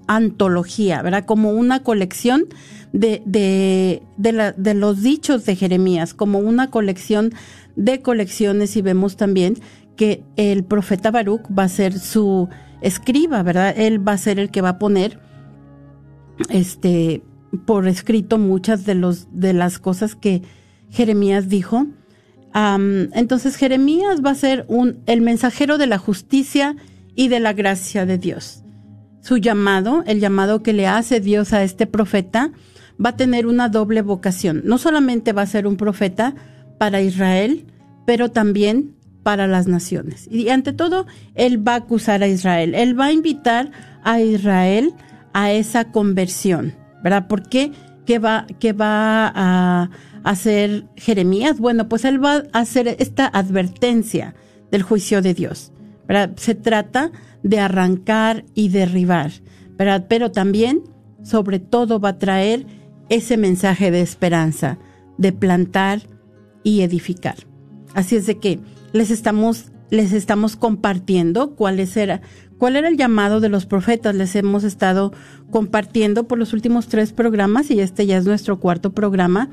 antología, 0.06 1.00
¿verdad? 1.02 1.24
Como 1.24 1.52
una 1.52 1.82
colección 1.82 2.44
de, 2.92 3.22
de, 3.24 4.74
los 4.74 5.02
dichos 5.02 5.46
de 5.46 5.56
Jeremías, 5.56 6.12
como 6.12 6.40
una 6.40 6.70
colección 6.70 7.32
de 7.76 8.02
colecciones 8.02 8.76
y 8.76 8.82
vemos 8.82 9.16
también 9.16 9.54
que 9.96 10.24
el 10.36 10.64
profeta 10.64 11.10
Baruch 11.10 11.42
va 11.56 11.64
a 11.64 11.68
ser 11.68 11.98
su 11.98 12.48
escriba, 12.82 13.42
¿verdad? 13.42 13.74
Él 13.76 14.06
va 14.06 14.12
a 14.12 14.18
ser 14.18 14.38
el 14.38 14.50
que 14.50 14.60
va 14.60 14.70
a 14.70 14.78
poner 14.78 15.18
este 16.48 17.22
por 17.66 17.88
escrito 17.88 18.38
muchas 18.38 18.84
de 18.86 18.94
los 18.94 19.28
de 19.32 19.52
las 19.52 19.78
cosas 19.78 20.14
que 20.14 20.42
Jeremías 20.90 21.48
dijo. 21.48 21.86
entonces 22.54 23.56
Jeremías 23.56 24.20
va 24.24 24.30
a 24.30 24.34
ser 24.34 24.64
un 24.68 24.98
el 25.06 25.20
mensajero 25.20 25.78
de 25.78 25.86
la 25.86 25.98
justicia 25.98 26.76
y 27.14 27.28
de 27.28 27.40
la 27.40 27.52
gracia 27.52 28.06
de 28.06 28.18
Dios. 28.18 28.62
Su 29.20 29.36
llamado, 29.36 30.02
el 30.06 30.20
llamado 30.20 30.62
que 30.62 30.72
le 30.72 30.86
hace 30.86 31.20
Dios 31.20 31.52
a 31.52 31.62
este 31.62 31.86
profeta, 31.86 32.52
va 33.04 33.10
a 33.10 33.16
tener 33.16 33.46
una 33.46 33.68
doble 33.68 34.02
vocación. 34.02 34.62
No 34.64 34.78
solamente 34.78 35.32
va 35.32 35.42
a 35.42 35.46
ser 35.46 35.66
un 35.66 35.76
profeta 35.76 36.34
para 36.78 37.02
Israel, 37.02 37.66
pero 38.06 38.30
también 38.30 38.94
para 39.22 39.46
las 39.46 39.66
naciones. 39.66 40.26
Y 40.30 40.48
ante 40.48 40.72
todo, 40.72 41.06
él 41.34 41.66
va 41.66 41.74
a 41.74 41.76
acusar 41.76 42.22
a 42.22 42.28
Israel. 42.28 42.74
Él 42.74 42.98
va 42.98 43.06
a 43.06 43.12
invitar 43.12 43.70
a 44.02 44.20
Israel 44.20 44.94
a 45.32 45.52
esa 45.52 45.92
conversión, 45.92 46.74
¿verdad? 47.02 47.28
¿Por 47.28 47.48
qué? 47.48 47.72
¿Qué 48.06 48.18
va, 48.18 48.46
qué 48.58 48.72
va 48.72 49.30
a 49.34 49.90
hacer 50.24 50.86
Jeremías? 50.96 51.58
Bueno, 51.58 51.88
pues 51.88 52.04
él 52.04 52.22
va 52.22 52.42
a 52.52 52.58
hacer 52.58 52.88
esta 52.98 53.26
advertencia 53.26 54.34
del 54.70 54.82
juicio 54.82 55.22
de 55.22 55.34
Dios. 55.34 55.72
Se 56.36 56.54
trata 56.54 57.12
de 57.42 57.60
arrancar 57.60 58.44
y 58.54 58.68
derribar. 58.68 59.30
Pero 60.08 60.30
también, 60.30 60.82
sobre 61.22 61.58
todo, 61.58 62.00
va 62.00 62.10
a 62.10 62.18
traer 62.18 62.66
ese 63.08 63.36
mensaje 63.36 63.90
de 63.90 64.00
esperanza, 64.00 64.78
de 65.18 65.32
plantar 65.32 66.02
y 66.62 66.82
edificar. 66.82 67.36
Así 67.94 68.16
es 68.16 68.26
de 68.26 68.38
que 68.38 68.60
les 68.92 69.10
estamos, 69.10 69.72
les 69.90 70.12
estamos 70.12 70.56
compartiendo 70.56 71.54
cuál, 71.54 71.80
era, 71.80 72.20
cuál 72.58 72.76
era 72.76 72.88
el 72.88 72.96
llamado 72.96 73.40
de 73.40 73.48
los 73.48 73.66
profetas. 73.66 74.14
Les 74.14 74.36
hemos 74.36 74.64
estado 74.64 75.12
compartiendo 75.50 76.28
por 76.28 76.38
los 76.38 76.52
últimos 76.52 76.88
tres 76.88 77.12
programas 77.12 77.70
y 77.70 77.80
este 77.80 78.06
ya 78.06 78.18
es 78.18 78.26
nuestro 78.26 78.60
cuarto 78.60 78.92
programa, 78.92 79.50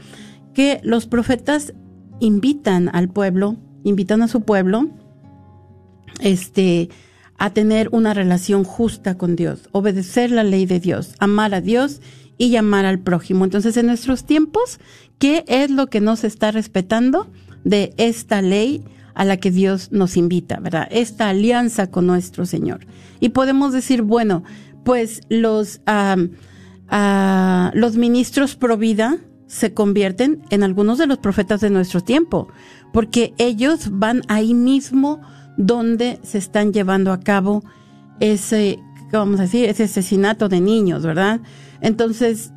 que 0.58 0.80
los 0.82 1.06
profetas 1.06 1.76
invitan 2.20 2.90
al 2.92 3.10
pueblo, 3.10 3.58
invitan 3.84 4.24
a 4.24 4.28
su 4.28 4.42
pueblo, 4.42 4.90
este, 6.20 6.90
a 7.38 7.52
tener 7.52 7.90
una 7.92 8.16
relación 8.16 8.64
justa 8.64 9.20
con 9.20 9.36
Dios, 9.36 9.70
obedecer 9.72 10.32
la 10.32 10.44
ley 10.44 10.66
de 10.66 10.80
Dios, 10.80 11.14
amar 11.20 11.54
a 11.54 11.62
Dios 11.62 12.02
y 12.40 12.50
llamar 12.50 12.86
al 12.86 12.98
prójimo. 12.98 13.46
Entonces, 13.46 13.78
en 13.78 13.86
nuestros 13.86 14.24
tiempos, 14.24 14.80
¿qué 15.20 15.46
es 15.48 15.70
lo 15.70 15.92
que 15.92 16.02
nos 16.02 16.24
está 16.24 16.50
respetando 16.50 17.28
de 17.64 17.94
esta 17.98 18.42
ley 18.42 18.84
a 19.14 19.26
la 19.26 19.38
que 19.38 19.52
Dios 19.52 19.92
nos 19.92 20.18
invita, 20.18 20.60
verdad? 20.60 20.88
Esta 20.90 21.30
alianza 21.30 21.92
con 21.92 22.08
nuestro 22.08 22.48
Señor. 22.48 22.88
Y 23.20 23.30
podemos 23.30 23.74
decir, 23.74 24.02
bueno, 24.02 24.44
pues 24.84 25.22
los, 25.30 25.82
los 27.74 27.96
ministros 27.96 28.56
pro 28.56 28.76
vida 28.76 29.20
se 29.48 29.74
convierten 29.74 30.44
en 30.50 30.64
algunos 30.64 30.98
de 30.98 31.08
los 31.08 31.18
profetas 31.18 31.62
de 31.62 31.70
nuestro 31.70 32.02
tiempo, 32.02 32.50
porque 32.94 33.34
ellos 33.38 33.90
van 33.92 34.22
ahí 34.28 34.54
mismo 34.54 35.22
donde 35.58 36.20
se 36.24 36.38
están 36.38 36.74
llevando 36.74 37.12
a 37.12 37.20
cabo 37.20 37.64
ese, 38.20 38.80
vamos 39.12 39.40
a 39.40 39.44
decir, 39.44 39.70
ese 39.70 39.84
asesinato 39.84 40.50
de 40.50 40.62
niños, 40.62 41.04
¿verdad? 41.04 41.42
Entonces, 41.82 42.52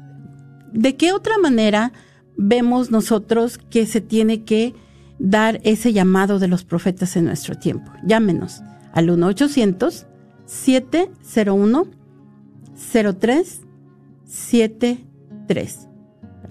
¿de 0.72 0.96
qué 0.96 1.12
otra 1.12 1.38
manera 1.38 1.92
vemos 2.36 2.90
nosotros 2.90 3.58
que 3.58 3.86
se 3.86 4.00
tiene 4.00 4.44
que 4.44 4.74
dar 5.18 5.60
ese 5.64 5.92
llamado 5.92 6.38
de 6.38 6.48
los 6.48 6.64
profetas 6.64 7.16
en 7.16 7.26
nuestro 7.26 7.54
tiempo? 7.54 7.92
Llámenos 8.04 8.62
al 8.92 9.10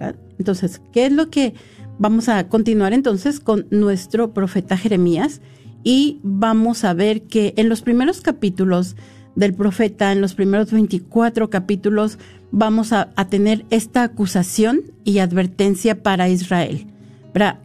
1-800-701-0373. 0.00 0.16
Entonces, 0.38 0.80
¿qué 0.92 1.06
es 1.06 1.12
lo 1.12 1.30
que 1.30 1.54
vamos 1.98 2.28
a 2.28 2.48
continuar 2.48 2.92
entonces 2.92 3.40
con 3.40 3.66
nuestro 3.70 4.32
profeta 4.32 4.76
Jeremías? 4.76 5.40
Y 5.82 6.20
vamos 6.22 6.84
a 6.84 6.92
ver 6.92 7.22
que 7.22 7.54
en 7.56 7.68
los 7.68 7.82
primeros 7.82 8.20
capítulos 8.20 8.96
del 9.34 9.54
profeta, 9.54 10.12
en 10.12 10.20
los 10.20 10.34
primeros 10.34 10.72
24 10.72 11.50
capítulos, 11.50 12.18
vamos 12.50 12.92
a, 12.92 13.10
tener 13.28 13.64
esta 13.70 14.02
acusación 14.02 14.82
y 15.04 15.18
advertencia 15.18 16.02
para 16.02 16.28
Israel. 16.28 16.86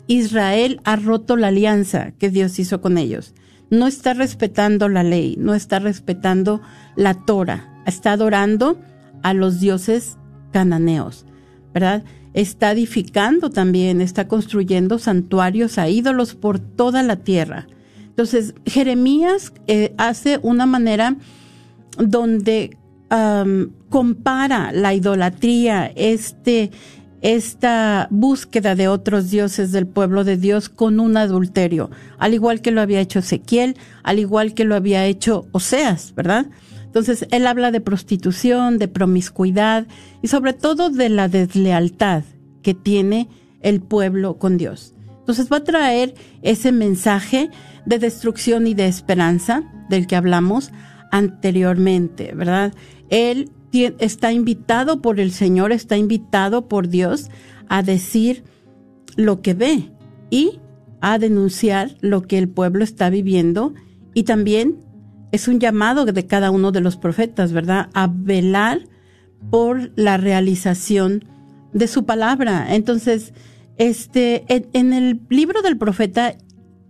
Israel 0.08 0.80
ha 0.84 0.96
roto 0.96 1.36
la 1.36 1.48
alianza 1.48 2.12
que 2.12 2.30
Dios 2.30 2.60
hizo 2.60 2.82
con 2.82 2.98
ellos. 2.98 3.34
No 3.72 3.88
está 3.88 4.14
respetando 4.14 4.90
la 4.90 5.04
ley, 5.04 5.36
no 5.40 5.56
está 5.56 5.80
respetando 5.80 6.62
la 6.96 7.16
Torah, 7.16 7.82
está 7.88 8.12
adorando 8.12 8.80
a 9.24 9.34
los 9.34 9.60
dioses 9.60 10.18
cananeos, 10.52 11.26
¿verdad? 11.74 12.04
Está 12.36 12.74
edificando 12.74 13.50
también, 13.50 14.02
está 14.02 14.28
construyendo 14.28 15.00
santuarios 15.00 15.80
a 15.80 15.90
ídolos 15.90 16.36
por 16.36 16.60
toda 16.60 17.02
la 17.02 17.16
tierra. 17.16 17.68
Entonces, 18.10 18.54
Jeremías 18.66 19.54
eh, 19.68 19.96
hace 19.98 20.40
una 20.44 20.66
manera 20.66 21.16
donde 21.98 22.78
compara 23.90 24.72
la 24.74 24.94
idolatría, 24.94 25.92
este, 25.96 26.72
esta 27.22 28.08
búsqueda 28.12 28.76
de 28.76 28.88
otros 28.88 29.32
dioses 29.32 29.72
del 29.72 29.88
pueblo 29.88 30.24
de 30.24 30.38
Dios 30.38 30.70
con 30.70 31.00
un 31.00 31.18
adulterio, 31.18 31.90
al 32.18 32.34
igual 32.34 32.62
que 32.62 32.72
lo 32.72 32.82
había 32.82 33.00
hecho 33.00 33.20
Ezequiel, 33.20 33.78
al 34.04 34.20
igual 34.20 34.54
que 34.54 34.66
lo 34.66 34.76
había 34.76 35.06
hecho 35.06 35.48
Oseas, 35.54 36.14
¿verdad? 36.14 36.48
Entonces, 36.96 37.28
él 37.32 37.46
habla 37.46 37.72
de 37.72 37.82
prostitución, 37.82 38.78
de 38.78 38.88
promiscuidad 38.88 39.86
y 40.22 40.30
sobre 40.30 40.54
todo 40.54 40.90
de 40.90 41.10
la 41.10 41.28
deslealtad 41.28 42.24
que 42.64 42.74
tiene 42.74 43.28
el 43.60 43.82
pueblo 43.82 44.38
con 44.38 44.56
Dios. 44.58 44.96
Entonces 45.20 45.52
va 45.52 45.58
a 45.58 45.64
traer 45.66 46.16
ese 46.42 46.72
mensaje 46.72 47.50
de 47.86 48.00
destrucción 48.00 48.66
y 48.66 48.76
de 48.76 48.88
esperanza 48.88 49.70
del 49.90 50.08
que 50.08 50.16
hablamos 50.16 50.72
anteriormente, 51.12 52.34
¿verdad? 52.34 52.74
Él 53.10 53.52
está 54.00 54.32
invitado 54.32 55.02
por 55.02 55.20
el 55.20 55.34
Señor, 55.34 55.74
está 55.74 55.98
invitado 55.98 56.70
por 56.70 56.88
Dios 56.88 57.30
a 57.68 57.84
decir 57.84 58.46
lo 59.18 59.42
que 59.42 59.54
ve 59.54 59.92
y 60.30 60.62
a 61.02 61.20
denunciar 61.20 61.98
lo 62.00 62.22
que 62.22 62.38
el 62.38 62.48
pueblo 62.48 62.86
está 62.86 63.10
viviendo 63.10 63.74
y 64.14 64.24
también 64.24 64.85
es 65.32 65.48
un 65.48 65.60
llamado 65.60 66.06
de 66.06 66.28
cada 66.28 66.52
uno 66.52 66.72
de 66.72 66.82
los 66.82 66.98
profetas, 66.98 67.52
¿verdad? 67.52 67.90
A 67.94 68.08
velar 68.08 68.88
por 69.50 69.92
la 69.96 70.18
realización 70.18 71.26
de 71.74 71.88
su 71.88 72.06
palabra. 72.06 72.74
Entonces, 72.74 73.34
este, 73.78 74.46
en, 74.48 74.68
en 74.74 74.94
el 74.94 75.22
libro 75.30 75.62
del 75.62 75.78
profeta 75.78 76.36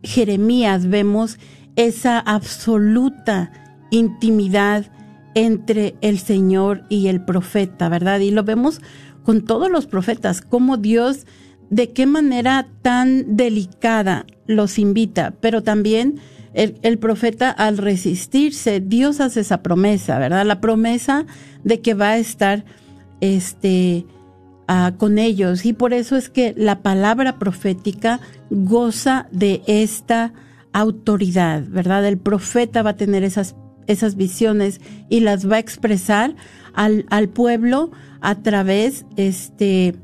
Jeremías 0.04 0.88
vemos 0.88 1.39
esa 1.76 2.19
absoluta 2.19 3.52
intimidad 3.91 4.91
entre 5.34 5.95
el 6.02 6.19
Señor 6.19 6.84
y 6.89 7.08
el 7.08 7.24
profeta, 7.24 7.89
¿verdad? 7.89 8.19
Y 8.19 8.32
lo 8.32 8.43
vemos 8.43 8.82
con 9.24 9.43
todos 9.43 9.69
los 9.69 9.88
profetas, 9.88 10.41
cómo 10.41 10.78
Dios, 10.78 11.26
de 11.69 11.91
qué 11.91 12.06
manera 12.06 12.67
tan 12.82 13.36
delicada 13.36 14.26
los 14.48 14.80
invita, 14.80 15.34
pero 15.41 15.63
también 15.63 16.19
el, 16.56 16.98
profeta 17.00 17.50
al 17.52 17.78
resistirse, 17.78 18.80
Dios 18.80 19.20
hace 19.20 19.41
esa 19.41 19.62
promesa, 19.62 20.18
¿verdad? 20.20 20.46
La 20.46 20.62
promesa 20.62 21.26
de 21.63 21.82
que 21.82 21.94
va 21.94 22.12
a 22.12 22.18
estar, 22.18 22.63
este, 23.20 24.06
ah, 24.68 24.94
con 24.98 25.18
ellos 25.18 25.65
y 25.65 25.74
por 25.74 25.94
eso 25.94 26.15
es 26.15 26.30
que 26.30 26.54
la 26.56 26.82
palabra 26.82 27.38
profética 27.39 28.22
goza 28.50 29.28
de 29.32 29.62
esta 29.68 30.34
autoridad, 30.72 31.63
¿verdad? 31.68 32.06
El 32.06 32.18
profeta 32.18 32.84
va 32.84 32.91
a 32.91 32.98
tener 32.98 33.24
esas, 33.24 33.56
esas 33.88 34.15
visiones 34.15 34.80
y 35.10 35.20
las 35.20 35.50
va 35.50 35.58
a 35.58 35.60
expresar 35.60 36.36
al, 36.74 37.06
al 37.10 37.28
pueblo 37.30 37.91
a 38.22 38.36
través 38.36 39.06
este, 39.18 39.96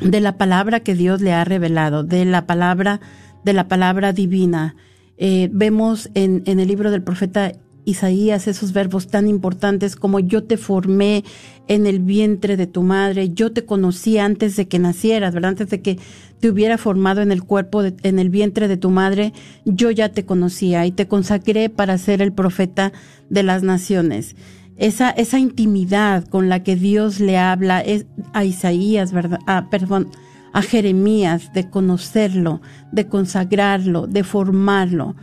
de 0.00 0.20
la 0.20 0.36
palabra 0.36 0.80
que 0.80 0.94
Dios 0.94 1.20
le 1.20 1.32
ha 1.32 1.44
revelado, 1.44 2.04
de 2.04 2.24
la 2.24 2.46
palabra, 2.46 3.00
de 3.44 3.52
la 3.52 3.66
palabra 3.68 4.12
divina. 4.12 4.76
Eh, 5.24 5.48
vemos 5.52 6.10
en, 6.14 6.42
el 6.46 6.66
libro 6.66 6.90
del 6.90 7.04
profeta 7.04 7.52
Isaías 7.84 8.48
esos 8.48 8.72
verbos 8.72 9.06
tan 9.06 9.28
importantes 9.28 9.94
como 9.94 10.18
yo 10.18 10.42
te 10.42 10.56
formé 10.56 11.22
en 11.68 11.86
el 11.86 12.00
vientre 12.00 12.56
de 12.56 12.66
tu 12.66 12.82
madre, 12.82 13.30
yo 13.30 13.52
te 13.52 13.64
conocí 13.64 14.18
antes 14.18 14.56
de 14.56 14.66
que 14.66 14.80
nacieras, 14.80 15.32
¿verdad? 15.32 15.50
Antes 15.50 15.70
de 15.70 15.80
que 15.80 15.96
te 16.40 16.50
hubiera 16.50 16.76
formado 16.76 17.20
en 17.20 17.30
el 17.30 17.44
cuerpo, 17.44 17.84
de- 17.84 17.94
en 18.02 18.18
el 18.18 18.30
vientre 18.30 18.66
de 18.66 18.76
tu 18.76 18.90
madre, 18.90 19.32
yo 19.64 19.92
ya 19.92 20.08
te 20.08 20.24
conocía 20.24 20.86
y 20.86 20.90
te 20.90 21.06
consagré 21.06 21.68
para 21.68 21.98
ser 21.98 22.20
el 22.20 22.32
profeta 22.32 22.92
de 23.30 23.44
las 23.44 23.62
naciones. 23.62 24.34
Esa, 24.76 25.10
esa 25.10 25.38
intimidad 25.38 26.26
con 26.26 26.48
la 26.48 26.64
que 26.64 26.74
Dios 26.74 27.20
le 27.20 27.38
habla 27.38 27.84
a 28.32 28.44
Isaías, 28.44 29.12
¿verdad? 29.12 29.38
Ah, 29.46 29.68
perdón, 29.70 30.08
a 30.52 30.62
Jeremías, 30.62 31.52
de 31.52 31.68
conocerlo, 31.70 32.60
de 32.92 33.06
consagrarlo, 33.06 34.06
de 34.06 34.24
formarlo. 34.24 35.16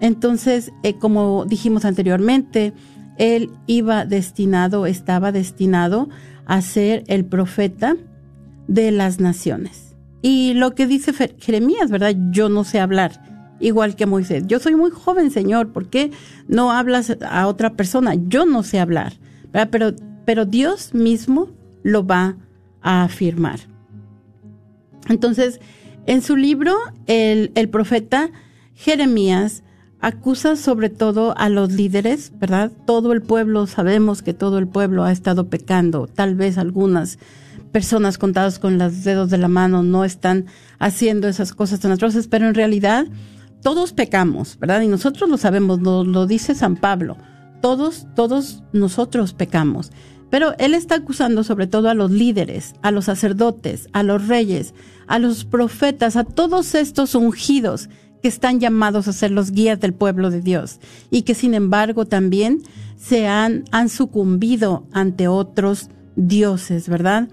Entonces, 0.00 0.72
eh, 0.82 0.94
como 0.98 1.44
dijimos 1.44 1.84
anteriormente, 1.84 2.72
él 3.18 3.50
iba 3.66 4.04
destinado, 4.04 4.86
estaba 4.86 5.32
destinado 5.32 6.08
a 6.44 6.60
ser 6.62 7.04
el 7.08 7.24
profeta 7.24 7.96
de 8.68 8.90
las 8.90 9.20
naciones. 9.20 9.96
Y 10.22 10.54
lo 10.54 10.74
que 10.74 10.86
dice 10.86 11.12
Jeremías, 11.38 11.90
¿verdad? 11.90 12.14
Yo 12.30 12.48
no 12.48 12.64
sé 12.64 12.80
hablar, 12.80 13.56
igual 13.60 13.96
que 13.96 14.06
Moisés. 14.06 14.44
Yo 14.46 14.58
soy 14.58 14.74
muy 14.74 14.90
joven, 14.90 15.30
Señor, 15.30 15.72
¿por 15.72 15.88
qué 15.88 16.10
no 16.48 16.72
hablas 16.72 17.16
a 17.28 17.46
otra 17.46 17.74
persona? 17.74 18.14
Yo 18.14 18.44
no 18.44 18.62
sé 18.62 18.80
hablar, 18.80 19.14
¿verdad? 19.52 19.68
Pero, 19.70 19.92
pero 20.24 20.44
Dios 20.44 20.94
mismo 20.94 21.48
lo 21.82 22.06
va 22.06 22.36
a 22.82 23.04
afirmar. 23.04 23.60
Entonces, 25.08 25.60
en 26.06 26.22
su 26.22 26.36
libro, 26.36 26.76
el, 27.06 27.68
profeta 27.70 28.30
Jeremías 28.74 29.62
acusa 30.00 30.56
sobre 30.56 30.88
todo 30.88 31.36
a 31.36 31.48
los 31.48 31.72
líderes, 31.72 32.32
¿verdad? 32.38 32.70
Todo 32.86 33.12
el 33.12 33.22
pueblo, 33.22 33.66
sabemos 33.66 34.22
que 34.22 34.34
todo 34.34 34.58
el 34.58 34.68
pueblo 34.68 35.04
ha 35.04 35.12
estado 35.12 35.48
pecando, 35.48 36.06
tal 36.06 36.36
vez 36.36 36.58
algunas 36.58 37.18
personas 37.72 38.18
contadas 38.18 38.58
con 38.58 38.78
los 38.78 39.02
dedos 39.02 39.30
de 39.30 39.38
la 39.38 39.48
mano 39.48 39.82
no 39.82 40.04
están 40.04 40.46
haciendo 40.78 41.28
esas 41.28 41.52
cosas 41.52 41.80
tan 41.80 41.92
atroces, 41.92 42.28
pero 42.28 42.46
en 42.46 42.54
realidad 42.54 43.06
todos 43.62 43.92
pecamos, 43.92 44.58
¿verdad? 44.60 44.82
Y 44.82 44.88
nosotros 44.88 45.28
lo 45.28 45.38
sabemos, 45.38 45.80
lo, 45.80 46.04
lo 46.04 46.26
dice 46.26 46.54
San 46.54 46.76
Pablo, 46.76 47.16
todos, 47.60 48.06
todos 48.14 48.62
nosotros 48.72 49.32
pecamos. 49.32 49.90
Pero 50.30 50.54
él 50.58 50.74
está 50.74 50.96
acusando 50.96 51.44
sobre 51.44 51.66
todo 51.66 51.88
a 51.88 51.94
los 51.94 52.10
líderes, 52.10 52.74
a 52.82 52.90
los 52.90 53.06
sacerdotes, 53.06 53.88
a 53.92 54.02
los 54.02 54.26
reyes, 54.28 54.74
a 55.06 55.18
los 55.18 55.44
profetas, 55.44 56.16
a 56.16 56.24
todos 56.24 56.74
estos 56.74 57.14
ungidos 57.14 57.88
que 58.22 58.28
están 58.28 58.60
llamados 58.60 59.08
a 59.08 59.12
ser 59.12 59.30
los 59.30 59.50
guías 59.50 59.80
del 59.80 59.94
pueblo 59.94 60.30
de 60.30 60.40
Dios 60.40 60.80
y 61.10 61.22
que 61.22 61.34
sin 61.34 61.54
embargo 61.54 62.06
también 62.06 62.62
se 62.96 63.26
han, 63.28 63.64
han 63.70 63.88
sucumbido 63.88 64.86
ante 64.92 65.28
otros 65.28 65.90
dioses, 66.16 66.88
¿verdad? 66.88 67.28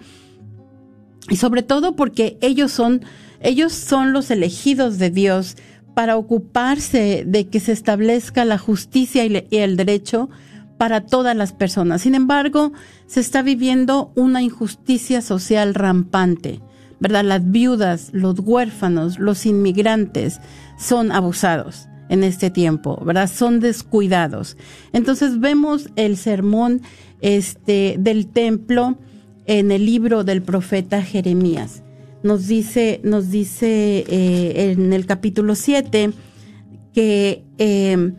Y 1.29 1.37
sobre 1.37 1.63
todo 1.63 1.95
porque 1.95 2.37
ellos 2.41 2.71
son, 2.71 3.01
ellos 3.39 3.71
son 3.73 4.11
los 4.11 4.29
elegidos 4.29 4.97
de 4.97 5.09
Dios 5.09 5.55
para 5.93 6.17
ocuparse 6.17 7.23
de 7.25 7.47
que 7.47 7.59
se 7.59 7.71
establezca 7.71 8.45
la 8.45 8.57
justicia 8.57 9.25
y, 9.25 9.47
y 9.49 9.57
el 9.57 9.77
derecho 9.77 10.29
para 10.77 11.05
todas 11.05 11.35
las 11.35 11.53
personas. 11.53 12.01
Sin 12.01 12.15
embargo, 12.15 12.73
se 13.05 13.21
está 13.21 13.41
viviendo 13.41 14.11
una 14.15 14.41
injusticia 14.41 15.21
social 15.21 15.75
rampante, 15.75 16.61
¿verdad? 17.03 17.25
Las 17.25 17.51
viudas, 17.51 18.11
los 18.13 18.39
huérfanos, 18.39 19.19
los 19.19 19.45
inmigrantes 19.45 20.39
son 20.79 21.11
abusados 21.11 21.89
en 22.07 22.23
este 22.23 22.49
tiempo, 22.49 23.03
¿verdad? 23.03 23.29
Son 23.29 23.59
descuidados. 23.59 24.55
Entonces 24.93 25.41
vemos 25.41 25.89
el 25.97 26.15
sermón 26.15 26.81
este 27.19 27.97
del 27.99 28.27
templo 28.27 28.97
en 29.45 29.71
el 29.71 29.85
libro 29.85 30.23
del 30.23 30.41
profeta 30.41 31.03
Jeremías. 31.03 31.83
Nos 32.23 32.47
dice, 32.47 33.01
nos 33.03 33.29
dice 33.29 34.05
eh, 34.07 34.71
en 34.71 34.93
el 34.93 35.05
capítulo 35.05 35.55
7 35.55 36.11
que 36.93 37.43
eh, 37.57 38.13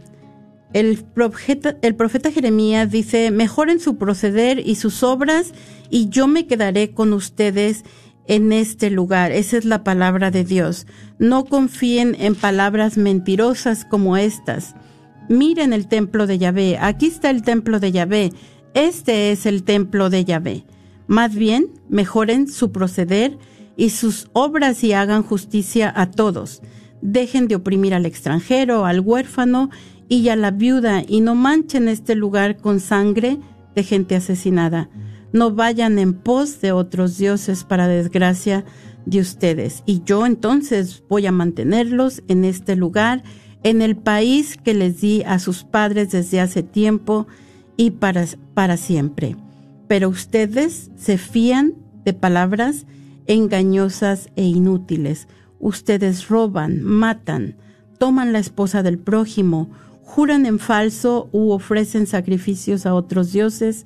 el 0.74 1.04
profeta, 1.04 1.78
el 1.80 1.94
profeta 1.94 2.30
Jeremías 2.30 2.90
dice, 2.90 3.30
mejoren 3.30 3.80
su 3.80 3.96
proceder 3.96 4.58
y 4.58 4.74
sus 4.74 5.02
obras 5.02 5.54
y 5.88 6.10
yo 6.10 6.26
me 6.26 6.46
quedaré 6.46 6.90
con 6.90 7.14
ustedes 7.14 7.84
en 8.26 8.52
este 8.52 8.90
lugar. 8.90 9.32
Esa 9.32 9.58
es 9.58 9.64
la 9.64 9.84
palabra 9.84 10.30
de 10.30 10.44
Dios. 10.44 10.86
No 11.18 11.44
confíen 11.44 12.16
en 12.18 12.34
palabras 12.34 12.96
mentirosas 12.96 13.84
como 13.84 14.16
estas. 14.16 14.74
Miren 15.28 15.72
el 15.72 15.88
templo 15.88 16.26
de 16.26 16.38
Yahvé. 16.38 16.78
Aquí 16.80 17.06
está 17.06 17.30
el 17.30 17.42
templo 17.42 17.80
de 17.80 17.92
Yahvé. 17.92 18.32
Este 18.74 19.30
es 19.30 19.46
el 19.46 19.62
templo 19.62 20.10
de 20.10 20.24
Yahvé. 20.24 20.64
Más 21.06 21.34
bien, 21.34 21.68
mejoren 21.88 22.48
su 22.48 22.72
proceder 22.72 23.38
y 23.76 23.90
sus 23.90 24.28
obras 24.32 24.82
y 24.84 24.92
hagan 24.92 25.22
justicia 25.22 25.92
a 25.94 26.10
todos. 26.10 26.62
Dejen 27.02 27.48
de 27.48 27.56
oprimir 27.56 27.94
al 27.94 28.06
extranjero, 28.06 28.86
al 28.86 29.00
huérfano 29.00 29.70
y 30.08 30.28
a 30.28 30.36
la 30.36 30.50
viuda 30.50 31.02
y 31.06 31.20
no 31.20 31.34
manchen 31.34 31.88
este 31.88 32.14
lugar 32.14 32.56
con 32.56 32.80
sangre 32.80 33.38
de 33.74 33.82
gente 33.82 34.16
asesinada. 34.16 34.88
No 35.34 35.50
vayan 35.50 35.98
en 35.98 36.14
pos 36.14 36.60
de 36.60 36.70
otros 36.70 37.18
dioses 37.18 37.64
para 37.64 37.88
desgracia 37.88 38.64
de 39.04 39.18
ustedes. 39.18 39.82
Y 39.84 40.00
yo 40.04 40.26
entonces 40.26 41.02
voy 41.08 41.26
a 41.26 41.32
mantenerlos 41.32 42.22
en 42.28 42.44
este 42.44 42.76
lugar, 42.76 43.24
en 43.64 43.82
el 43.82 43.96
país 43.96 44.56
que 44.56 44.74
les 44.74 45.00
di 45.00 45.24
a 45.24 45.40
sus 45.40 45.64
padres 45.64 46.12
desde 46.12 46.40
hace 46.40 46.62
tiempo 46.62 47.26
y 47.76 47.90
para, 47.90 48.24
para 48.54 48.76
siempre. 48.76 49.36
Pero 49.88 50.08
ustedes 50.08 50.92
se 50.94 51.18
fían 51.18 51.74
de 52.04 52.12
palabras 52.12 52.86
engañosas 53.26 54.28
e 54.36 54.44
inútiles. 54.44 55.26
Ustedes 55.58 56.28
roban, 56.28 56.80
matan, 56.80 57.56
toman 57.98 58.32
la 58.32 58.38
esposa 58.38 58.84
del 58.84 58.98
prójimo, 58.98 59.68
juran 60.04 60.46
en 60.46 60.60
falso 60.60 61.28
u 61.32 61.50
ofrecen 61.50 62.06
sacrificios 62.06 62.86
a 62.86 62.94
otros 62.94 63.32
dioses 63.32 63.84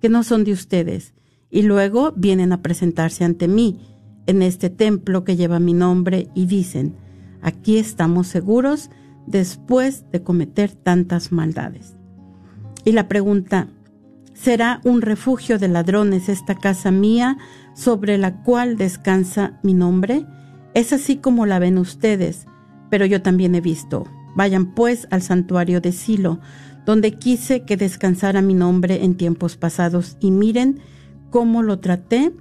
que 0.00 0.08
no 0.08 0.22
son 0.22 0.44
de 0.44 0.52
ustedes, 0.52 1.14
y 1.50 1.62
luego 1.62 2.12
vienen 2.16 2.52
a 2.52 2.62
presentarse 2.62 3.24
ante 3.24 3.48
mí 3.48 3.80
en 4.26 4.42
este 4.42 4.70
templo 4.70 5.24
que 5.24 5.36
lleva 5.36 5.58
mi 5.58 5.72
nombre 5.72 6.28
y 6.34 6.46
dicen, 6.46 6.94
aquí 7.42 7.78
estamos 7.78 8.28
seguros 8.28 8.90
después 9.26 10.04
de 10.12 10.22
cometer 10.22 10.72
tantas 10.72 11.32
maldades. 11.32 11.96
Y 12.84 12.92
la 12.92 13.08
pregunta, 13.08 13.68
¿será 14.32 14.80
un 14.84 15.02
refugio 15.02 15.58
de 15.58 15.68
ladrones 15.68 16.28
esta 16.28 16.54
casa 16.54 16.90
mía 16.90 17.36
sobre 17.74 18.18
la 18.18 18.42
cual 18.42 18.76
descansa 18.76 19.58
mi 19.62 19.74
nombre? 19.74 20.24
Es 20.74 20.92
así 20.92 21.16
como 21.16 21.46
la 21.46 21.58
ven 21.58 21.78
ustedes, 21.78 22.46
pero 22.90 23.06
yo 23.06 23.22
también 23.22 23.54
he 23.54 23.60
visto. 23.60 24.04
Vayan 24.36 24.74
pues 24.74 25.08
al 25.10 25.22
santuario 25.22 25.80
de 25.80 25.92
Silo, 25.92 26.40
donde 26.86 27.12
quise 27.12 27.62
que 27.62 27.76
descansara 27.76 28.42
mi 28.42 28.54
nombre 28.54 29.04
en 29.04 29.16
tiempos 29.16 29.56
pasados, 29.56 30.16
y 30.20 30.30
miren 30.30 30.80
cómo 31.30 31.62
lo 31.62 31.78
traté 31.78 32.32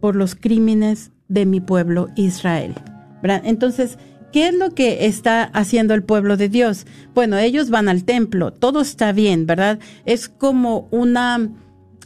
por 0.00 0.16
los 0.16 0.34
crímenes 0.34 1.12
de 1.28 1.46
mi 1.46 1.60
pueblo 1.60 2.08
Israel. 2.16 2.74
Entonces, 3.22 3.98
¿qué 4.32 4.48
es 4.48 4.54
lo 4.54 4.70
que 4.70 5.06
está 5.06 5.42
haciendo 5.42 5.94
el 5.94 6.02
pueblo 6.02 6.36
de 6.36 6.48
Dios? 6.48 6.86
Bueno, 7.14 7.36
ellos 7.36 7.70
van 7.70 7.88
al 7.88 8.04
templo, 8.04 8.52
todo 8.52 8.80
está 8.80 9.12
bien, 9.12 9.46
¿verdad? 9.46 9.78
Es 10.04 10.28
como 10.28 10.88
una 10.90 11.50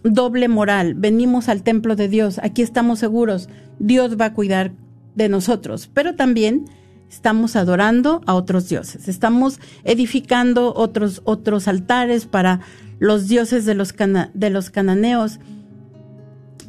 doble 0.02 0.48
moral. 0.48 0.94
Venimos 0.94 1.48
al 1.48 1.62
templo 1.62 1.96
de 1.96 2.08
Dios, 2.08 2.40
aquí 2.42 2.62
estamos 2.62 2.98
seguros, 2.98 3.48
Dios 3.78 4.16
va 4.20 4.26
a 4.26 4.34
cuidar 4.34 4.72
de 5.14 5.28
nosotros, 5.28 5.90
pero 5.92 6.14
también 6.14 6.64
estamos 7.12 7.56
adorando 7.56 8.22
a 8.26 8.34
otros 8.34 8.68
dioses, 8.68 9.06
estamos 9.06 9.60
edificando 9.84 10.74
otros, 10.74 11.20
otros 11.24 11.68
altares 11.68 12.24
para 12.24 12.60
los 12.98 13.28
dioses 13.28 13.66
de 13.66 13.74
los, 13.74 13.94
de 14.34 14.50
los 14.50 14.70
cananeos 14.70 15.38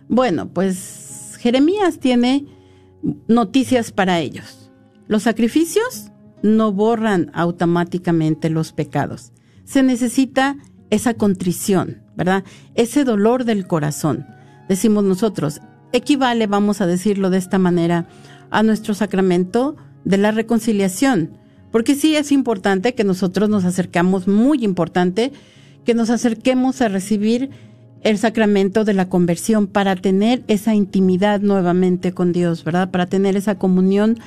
Bueno, 0.07 0.49
pues 0.49 1.37
Jeremías 1.39 1.99
tiene 1.99 2.45
noticias 3.27 3.91
para 3.91 4.19
ellos. 4.19 4.71
Los 5.07 5.23
sacrificios 5.23 6.11
no 6.41 6.71
borran 6.71 7.29
automáticamente 7.33 8.49
los 8.49 8.71
pecados. 8.71 9.33
Se 9.65 9.83
necesita 9.83 10.57
esa 10.89 11.13
contrición, 11.13 12.01
¿verdad? 12.15 12.43
Ese 12.73 13.03
dolor 13.03 13.43
del 13.43 13.67
corazón. 13.67 14.25
Decimos 14.69 15.03
nosotros, 15.03 15.61
equivale, 15.93 16.47
vamos 16.47 16.81
a 16.81 16.87
decirlo 16.87 17.29
de 17.29 17.37
esta 17.37 17.57
manera, 17.57 18.07
a 18.49 18.63
nuestro 18.63 18.93
sacramento 18.93 19.75
de 20.05 20.17
la 20.17 20.31
reconciliación 20.31 21.37
porque 21.71 21.95
sí 21.95 22.15
es 22.15 22.31
importante 22.31 22.95
que 22.95 23.03
nosotros 23.03 23.49
nos 23.49 23.65
acercamos, 23.65 24.27
muy 24.27 24.63
importante, 24.63 25.31
que 25.83 25.93
nos 25.93 26.09
acerquemos 26.09 26.81
a 26.81 26.87
recibir 26.87 27.49
el 28.01 28.17
sacramento 28.17 28.85
de 28.85 28.93
la 28.93 29.09
conversión 29.09 29.67
para 29.67 29.95
tener 29.95 30.43
esa 30.47 30.75
intimidad 30.75 31.41
nuevamente 31.41 32.13
con 32.13 32.31
Dios, 32.31 32.63
¿verdad? 32.63 32.89
Para 32.91 33.07
tener 33.07 33.35
esa 33.35 33.57
comunión 33.57 34.17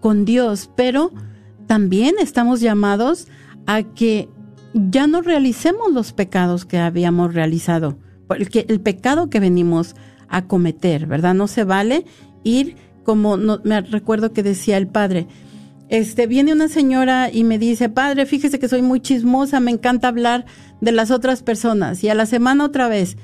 con 0.00 0.24
Dios. 0.24 0.70
Pero 0.76 1.12
también 1.66 2.16
estamos 2.20 2.60
llamados 2.60 3.28
a 3.66 3.82
que 3.82 4.28
ya 4.74 5.06
no 5.06 5.22
realicemos 5.22 5.92
los 5.92 6.12
pecados 6.12 6.64
que 6.64 6.78
habíamos 6.78 7.34
realizado, 7.34 7.96
el 8.28 8.80
pecado 8.80 9.30
que 9.30 9.40
venimos 9.40 9.94
a 10.28 10.46
cometer, 10.46 11.06
¿verdad? 11.06 11.34
No 11.34 11.48
se 11.48 11.64
vale 11.64 12.04
ir 12.44 12.76
como 13.04 13.38
no, 13.38 13.60
me 13.64 13.80
recuerdo 13.80 14.34
que 14.34 14.42
decía 14.42 14.76
el 14.76 14.86
padre, 14.86 15.26
este, 15.88 16.26
viene 16.26 16.52
una 16.52 16.68
señora 16.68 17.30
y 17.32 17.44
me 17.44 17.58
dice, 17.58 17.88
padre, 17.88 18.26
fíjese 18.26 18.58
que 18.58 18.68
soy 18.68 18.82
muy 18.82 19.00
chismosa, 19.00 19.60
me 19.60 19.70
encanta 19.70 20.08
hablar 20.08 20.44
de 20.82 20.92
las 20.92 21.10
otras 21.10 21.42
personas. 21.42 22.04
Y 22.04 22.10
a 22.10 22.14
la 22.14 22.26
semana 22.26 22.66
otra 22.66 22.88
vez, 22.88 23.16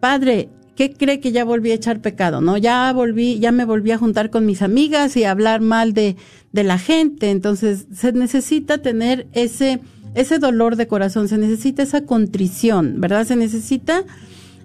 padre, 0.00 0.50
¿qué 0.76 0.92
cree 0.92 1.20
que 1.20 1.32
ya 1.32 1.44
volví 1.44 1.70
a 1.70 1.74
echar 1.74 2.00
pecado? 2.02 2.42
No, 2.42 2.58
ya 2.58 2.92
volví, 2.92 3.38
ya 3.38 3.50
me 3.50 3.64
volví 3.64 3.90
a 3.92 3.98
juntar 3.98 4.28
con 4.28 4.44
mis 4.44 4.60
amigas 4.60 5.16
y 5.16 5.24
a 5.24 5.30
hablar 5.30 5.62
mal 5.62 5.94
de, 5.94 6.16
de 6.52 6.64
la 6.64 6.78
gente. 6.78 7.30
Entonces, 7.30 7.86
se 7.94 8.12
necesita 8.12 8.78
tener 8.78 9.26
ese, 9.32 9.80
ese 10.14 10.38
dolor 10.38 10.76
de 10.76 10.88
corazón, 10.88 11.28
se 11.28 11.38
necesita 11.38 11.82
esa 11.82 12.04
contrición, 12.04 13.00
¿verdad? 13.00 13.26
Se 13.26 13.36
necesita, 13.36 14.04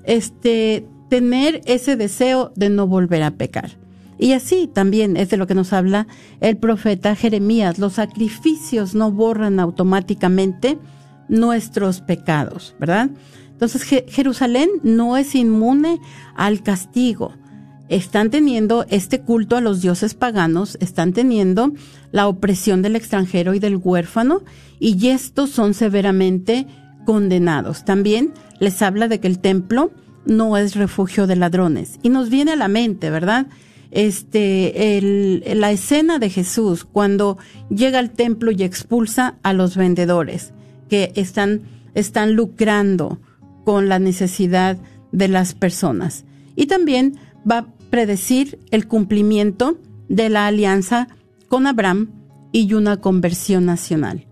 este, 0.04 0.86
tener 1.10 1.62
ese 1.66 1.96
deseo 1.96 2.52
de 2.56 2.70
no 2.70 2.88
volver 2.88 3.24
a 3.24 3.32
pecar. 3.32 3.78
Y 4.18 4.34
así 4.34 4.70
también 4.72 5.18
es 5.18 5.30
de 5.30 5.38
lo 5.38 5.48
que 5.48 5.56
nos 5.56 5.74
habla 5.74 6.08
el 6.40 6.58
profeta 6.58 7.16
Jeremías. 7.16 7.78
Los 7.78 7.94
sacrificios 7.94 8.96
no 8.96 9.12
borran 9.12 9.60
automáticamente 9.60 10.80
nuestros 11.28 12.02
pecados, 12.02 12.76
¿verdad? 12.80 13.10
Entonces 13.52 13.84
Jerusalén 14.08 14.70
no 14.82 15.18
es 15.18 15.36
inmune 15.36 16.00
al 16.36 16.64
castigo. 16.64 17.34
Están 17.90 18.30
teniendo 18.30 18.86
este 18.90 19.22
culto 19.22 19.56
a 19.56 19.62
los 19.62 19.82
dioses 19.82 20.14
paganos, 20.14 20.78
están 20.80 21.14
teniendo 21.14 21.74
la 22.14 22.30
opresión 22.30 22.82
del 22.82 22.96
extranjero 22.96 23.54
y 23.54 23.60
del 23.60 23.76
huérfano, 23.76 24.44
y 24.80 25.10
estos 25.10 25.50
son 25.50 25.74
severamente 25.74 26.66
condenados. 27.06 27.84
También 27.84 28.32
les 28.62 28.82
habla 28.82 29.10
de 29.10 29.20
que 29.20 29.28
el 29.28 29.40
templo 29.40 29.92
no 30.26 30.56
es 30.56 30.78
refugio 30.78 31.28
de 31.28 31.36
ladrones. 31.36 32.00
Y 32.02 32.08
nos 32.08 32.30
viene 32.30 32.54
a 32.54 32.56
la 32.56 32.70
mente, 32.70 33.10
¿verdad? 33.10 33.48
este, 33.94 35.00
la 35.56 35.72
escena 35.72 36.18
de 36.18 36.30
Jesús 36.30 36.84
cuando 36.84 37.38
llega 37.70 38.00
al 38.00 38.10
templo 38.10 38.52
y 38.52 38.64
expulsa 38.64 39.36
a 39.44 39.54
los 39.54 39.78
vendedores 39.78 40.52
que 40.90 41.12
están, 41.16 41.62
están 41.94 42.34
lucrando 42.34 43.20
con 43.64 43.90
la 43.90 44.00
necesidad 44.00 44.78
de 45.12 45.28
las 45.28 45.54
personas. 45.54 46.26
Y 46.56 46.66
también 46.66 47.18
va 47.50 47.60
a 47.60 47.68
predecir 47.92 48.60
el 48.72 48.88
cumplimiento 48.88 49.78
de 50.10 50.30
la 50.30 50.48
alianza 50.48 51.08
con 51.54 51.68
Abraham 51.68 52.10
y 52.52 52.74
una 52.74 52.98
conversión 52.98 53.66
nacional. 53.66 54.26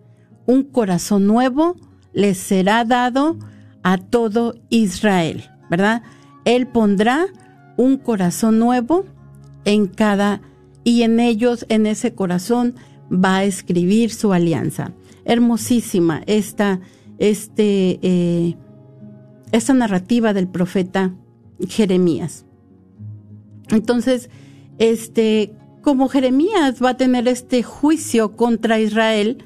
Un 0.48 0.64
corazón 0.64 1.28
nuevo 1.28 1.76
le 2.14 2.34
será 2.34 2.84
dado 2.84 3.38
a 3.84 4.00
todo 4.00 4.56
Israel, 4.70 5.44
¿verdad? 5.70 6.02
Él 6.46 6.66
pondrá 6.66 7.28
un 7.78 7.98
corazón 7.98 8.58
nuevo 8.58 9.06
en 9.66 9.86
cada 9.86 10.42
y 10.84 11.04
en 11.04 11.20
ellos, 11.20 11.68
en 11.70 11.86
ese 11.86 12.16
corazón, 12.16 12.74
va 13.12 13.36
a 13.36 13.44
escribir 13.44 14.10
su 14.10 14.34
alianza. 14.34 14.92
Hermosísima 15.24 16.24
esta, 16.26 16.80
este, 17.20 18.00
eh, 18.02 18.58
esta 19.52 19.76
narrativa 19.76 20.34
del 20.34 20.48
profeta 20.48 21.14
Jeremías. 21.68 22.48
Entonces, 23.70 24.32
este, 24.80 25.54
como 25.82 26.08
Jeremías 26.08 26.82
va 26.84 26.92
a 26.92 26.98
tener 26.98 27.28
este 27.28 27.64
juicio 27.64 28.36
contra 28.36 28.80
Israel, 28.80 29.44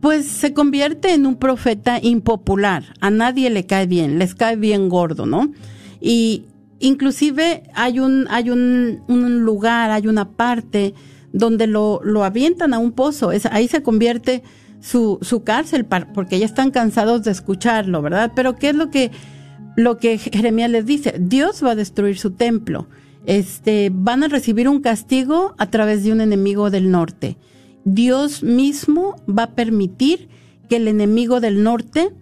pues 0.00 0.26
se 0.26 0.54
convierte 0.54 1.12
en 1.12 1.26
un 1.26 1.36
profeta 1.36 1.98
impopular. 2.02 2.94
A 3.00 3.10
nadie 3.10 3.50
le 3.50 3.66
cae 3.66 3.86
bien, 3.86 4.18
les 4.18 4.34
cae 4.34 4.56
bien 4.56 4.88
gordo, 4.88 5.26
¿no? 5.26 5.52
Y 6.00 6.46
inclusive 6.78 7.64
hay 7.74 8.00
un, 8.00 8.26
hay 8.30 8.50
un, 8.50 9.02
lugar, 9.44 9.90
hay 9.90 10.06
una 10.06 10.30
parte 10.30 10.94
donde 11.32 11.66
lo, 11.66 12.00
lo 12.02 12.24
avientan 12.24 12.72
a 12.72 12.78
un 12.78 12.92
pozo. 12.92 13.30
Es, 13.30 13.44
ahí 13.46 13.68
se 13.68 13.82
convierte 13.82 14.42
su, 14.80 15.18
su 15.20 15.44
cárcel, 15.44 15.86
porque 16.14 16.38
ya 16.38 16.46
están 16.46 16.70
cansados 16.70 17.22
de 17.24 17.30
escucharlo, 17.30 18.00
¿verdad? 18.00 18.32
Pero 18.34 18.56
¿qué 18.56 18.70
es 18.70 18.74
lo 18.74 18.90
que, 18.90 19.10
lo 19.76 19.98
que 19.98 20.16
Jeremías 20.16 20.70
les 20.70 20.86
dice? 20.86 21.14
Dios 21.20 21.62
va 21.62 21.72
a 21.72 21.76
destruir 21.76 22.18
su 22.18 22.30
templo. 22.30 22.88
Este, 23.26 23.90
van 23.92 24.22
a 24.22 24.28
recibir 24.28 24.68
un 24.68 24.80
castigo 24.80 25.54
a 25.58 25.70
través 25.70 26.04
de 26.04 26.12
un 26.12 26.20
enemigo 26.20 26.70
del 26.70 26.90
norte. 26.90 27.36
Dios 27.84 28.42
mismo 28.42 29.16
va 29.28 29.44
a 29.44 29.54
permitir 29.54 30.28
que 30.68 30.76
el 30.76 30.88
enemigo 30.88 31.40
del 31.40 31.62
norte 31.62 32.12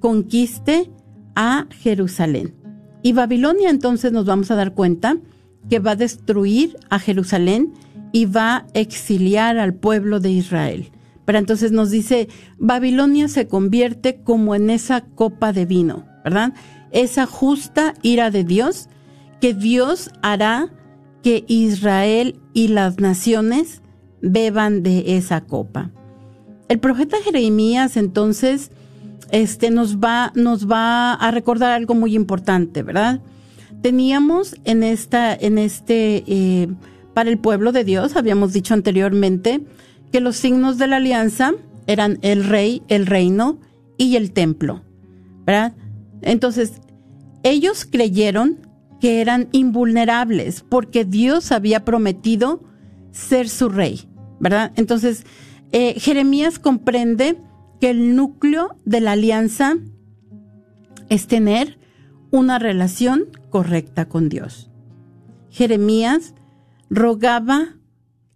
conquiste 0.00 0.90
a 1.34 1.66
Jerusalén. 1.70 2.54
Y 3.02 3.12
Babilonia 3.12 3.70
entonces 3.70 4.12
nos 4.12 4.24
vamos 4.24 4.50
a 4.50 4.54
dar 4.54 4.74
cuenta 4.74 5.18
que 5.68 5.78
va 5.78 5.92
a 5.92 5.96
destruir 5.96 6.76
a 6.90 6.98
Jerusalén 6.98 7.72
y 8.12 8.26
va 8.26 8.56
a 8.56 8.66
exiliar 8.74 9.58
al 9.58 9.74
pueblo 9.74 10.20
de 10.20 10.30
Israel. 10.30 10.90
Pero 11.24 11.38
entonces 11.38 11.72
nos 11.72 11.90
dice, 11.90 12.28
Babilonia 12.58 13.28
se 13.28 13.48
convierte 13.48 14.22
como 14.22 14.54
en 14.54 14.70
esa 14.70 15.02
copa 15.02 15.52
de 15.52 15.64
vino, 15.64 16.06
¿verdad? 16.22 16.52
Esa 16.92 17.26
justa 17.26 17.94
ira 18.02 18.30
de 18.30 18.44
Dios, 18.44 18.88
que 19.44 19.52
Dios 19.52 20.10
hará 20.22 20.70
que 21.22 21.44
Israel 21.48 22.40
y 22.54 22.68
las 22.68 22.98
naciones 22.98 23.82
beban 24.22 24.82
de 24.82 25.18
esa 25.18 25.42
copa. 25.42 25.90
El 26.70 26.78
profeta 26.78 27.18
Jeremías 27.22 27.98
entonces 27.98 28.70
este, 29.32 29.70
nos, 29.70 29.98
va, 29.98 30.32
nos 30.34 30.66
va 30.66 31.12
a 31.12 31.30
recordar 31.30 31.72
algo 31.72 31.94
muy 31.94 32.14
importante, 32.14 32.82
¿verdad? 32.82 33.20
Teníamos 33.82 34.56
en, 34.64 34.82
esta, 34.82 35.34
en 35.34 35.58
este, 35.58 36.24
eh, 36.26 36.68
para 37.12 37.28
el 37.28 37.36
pueblo 37.36 37.70
de 37.72 37.84
Dios, 37.84 38.16
habíamos 38.16 38.54
dicho 38.54 38.72
anteriormente, 38.72 39.60
que 40.10 40.22
los 40.22 40.36
signos 40.36 40.78
de 40.78 40.86
la 40.86 40.96
alianza 40.96 41.52
eran 41.86 42.18
el 42.22 42.44
rey, 42.44 42.80
el 42.88 43.04
reino 43.04 43.58
y 43.98 44.16
el 44.16 44.32
templo, 44.32 44.82
¿verdad? 45.44 45.74
Entonces, 46.22 46.80
ellos 47.42 47.84
creyeron 47.84 48.63
que 49.04 49.20
eran 49.20 49.50
invulnerables 49.52 50.64
porque 50.66 51.04
Dios 51.04 51.52
había 51.52 51.84
prometido 51.84 52.62
ser 53.12 53.50
su 53.50 53.68
rey. 53.68 54.08
¿verdad? 54.40 54.72
Entonces, 54.76 55.26
eh, 55.72 56.00
Jeremías 56.00 56.58
comprende 56.58 57.36
que 57.82 57.90
el 57.90 58.16
núcleo 58.16 58.78
de 58.86 59.02
la 59.02 59.12
alianza 59.12 59.74
es 61.10 61.26
tener 61.26 61.78
una 62.30 62.58
relación 62.58 63.26
correcta 63.50 64.08
con 64.08 64.30
Dios. 64.30 64.70
Jeremías 65.50 66.34
rogaba 66.88 67.76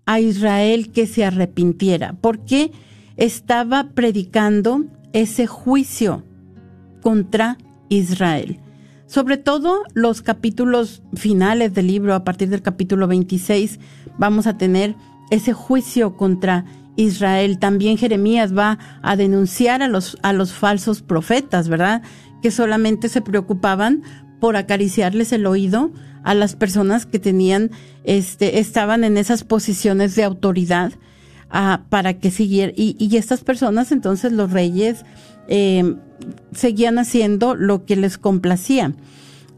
a 0.04 0.20
Israel 0.20 0.92
que 0.92 1.06
se 1.06 1.24
arrepintiera 1.24 2.12
porque 2.20 2.72
estaba 3.16 3.92
predicando 3.94 4.84
ese 5.14 5.46
juicio 5.46 6.24
contra 7.00 7.56
Israel. 7.88 8.60
Sobre 9.08 9.38
todo 9.38 9.84
los 9.94 10.20
capítulos 10.20 11.02
finales 11.14 11.72
del 11.72 11.86
libro, 11.86 12.14
a 12.14 12.24
partir 12.24 12.50
del 12.50 12.60
capítulo 12.60 13.08
26, 13.08 13.80
vamos 14.18 14.46
a 14.46 14.58
tener 14.58 14.94
ese 15.30 15.54
juicio 15.54 16.14
contra 16.14 16.66
Israel. 16.96 17.58
También 17.58 17.96
Jeremías 17.96 18.56
va 18.56 18.78
a 19.00 19.16
denunciar 19.16 19.82
a 19.82 19.88
los, 19.88 20.18
a 20.22 20.34
los 20.34 20.52
falsos 20.52 21.00
profetas, 21.00 21.70
¿verdad? 21.70 22.02
Que 22.42 22.50
solamente 22.50 23.08
se 23.08 23.22
preocupaban 23.22 24.02
por 24.40 24.56
acariciarles 24.56 25.32
el 25.32 25.46
oído 25.46 25.90
a 26.22 26.34
las 26.34 26.54
personas 26.54 27.06
que 27.06 27.18
tenían, 27.18 27.70
este, 28.04 28.58
estaban 28.58 29.04
en 29.04 29.16
esas 29.16 29.42
posiciones 29.42 30.16
de 30.16 30.24
autoridad 30.24 30.92
ah, 31.48 31.84
para 31.88 32.18
que 32.18 32.30
siguieran. 32.30 32.74
Y, 32.76 32.94
y, 32.98 33.16
estas 33.16 33.42
personas, 33.42 33.90
entonces 33.90 34.32
los 34.32 34.52
reyes, 34.52 35.06
eh, 35.48 35.96
seguían 36.52 36.98
haciendo 36.98 37.54
lo 37.54 37.84
que 37.84 37.96
les 37.96 38.18
complacía. 38.18 38.94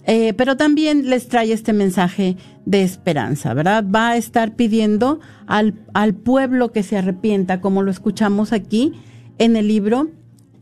Eh, 0.07 0.33
pero 0.35 0.57
también 0.57 1.11
les 1.11 1.29
trae 1.29 1.53
este 1.53 1.73
mensaje 1.73 2.37
de 2.65 2.83
esperanza, 2.83 3.53
¿verdad? 3.55 3.85
Va 3.85 4.11
a 4.11 4.17
estar 4.17 4.57
pidiendo 4.57 5.21
al, 5.47 5.75
pueblo 6.15 6.73
que 6.73 6.83
se 6.83 6.97
arrepienta, 6.97 7.61
como 7.61 7.83
lo 7.83 7.91
escuchamos 7.91 8.53
aquí 8.53 8.93
en 9.39 9.57
el 9.57 9.69
libro, 9.69 10.09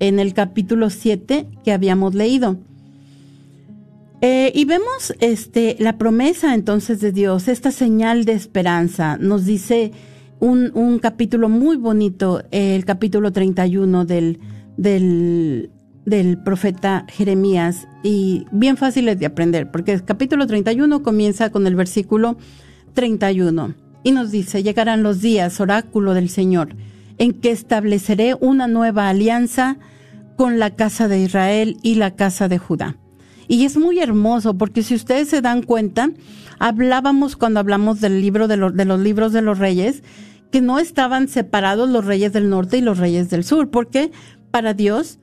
en 0.01 0.19
el 0.19 0.35
capítulo 0.35 0.91
7 0.91 1.47
que 1.65 1.73
habíamos 1.73 2.15
leído. 2.15 2.59
Eh, 4.21 4.51
y 4.55 4.65
vemos 4.65 5.15
este, 5.21 5.77
la 5.79 5.97
promesa 5.97 6.55
entonces 6.55 7.01
de 7.01 7.13
Dios, 7.13 7.47
esta 7.47 7.71
señal 7.71 8.25
de 8.25 8.33
esperanza. 8.33 9.17
Nos 9.19 9.45
dice 9.45 9.93
un, 10.41 10.73
un 10.75 10.99
capítulo 10.99 11.49
muy 11.49 11.77
bonito, 11.77 12.43
el 12.51 12.85
capítulo 12.85 13.33
31 13.33 14.05
del, 14.05 14.41
del, 14.79 15.71
del 16.07 16.39
profeta 16.39 17.05
Jeremías 17.09 17.87
y 18.03 18.47
bien 18.51 18.79
fáciles 18.79 19.19
de 19.19 19.27
aprender, 19.27 19.71
porque 19.71 19.93
el 19.93 20.05
capítulo 20.05 20.47
31 20.47 21.03
comienza 21.03 21.51
con 21.51 21.67
el 21.67 21.75
versículo 21.75 22.39
31 22.95 23.75
y 24.05 24.13
nos 24.13 24.31
dice, 24.31 24.63
llegarán 24.63 25.03
los 25.03 25.21
días, 25.21 25.61
oráculo 25.61 26.15
del 26.15 26.31
Señor, 26.31 26.75
en 27.19 27.35
que 27.35 27.51
estableceré 27.51 28.35
una 28.41 28.69
nueva 28.69 29.09
alianza 29.09 29.77
con 30.37 30.59
la 30.59 30.71
casa 30.71 31.09
de 31.09 31.21
Israel 31.21 31.77
y 31.83 31.97
la 31.97 32.15
casa 32.15 32.49
de 32.49 32.59
Judá. 32.59 32.97
Y 33.49 33.65
es 33.65 33.77
muy 33.77 33.99
hermoso 33.99 34.57
porque 34.57 34.83
si 34.83 34.95
ustedes 34.95 35.29
se 35.29 35.41
dan 35.41 35.63
cuenta, 35.63 36.11
hablábamos 36.59 37.37
cuando 37.37 37.61
hablamos 37.61 38.01
del 38.01 38.21
libro 38.21 38.47
de, 38.47 38.57
de 38.57 38.85
los 38.85 39.01
libros 39.01 39.33
de 39.33 39.43
los 39.43 39.59
reyes, 39.59 40.05
que 40.53 40.61
no 40.61 40.79
estaban 40.79 41.29
separados 41.29 41.91
los 41.91 42.05
reyes 42.05 42.33
del 42.33 42.49
norte 42.49 42.79
y 42.79 42.81
los 42.81 42.99
reyes 42.99 43.31
del 43.31 43.45
sur, 43.45 43.71
porque 43.71 44.11
para 44.51 44.75
Dios 44.75 45.19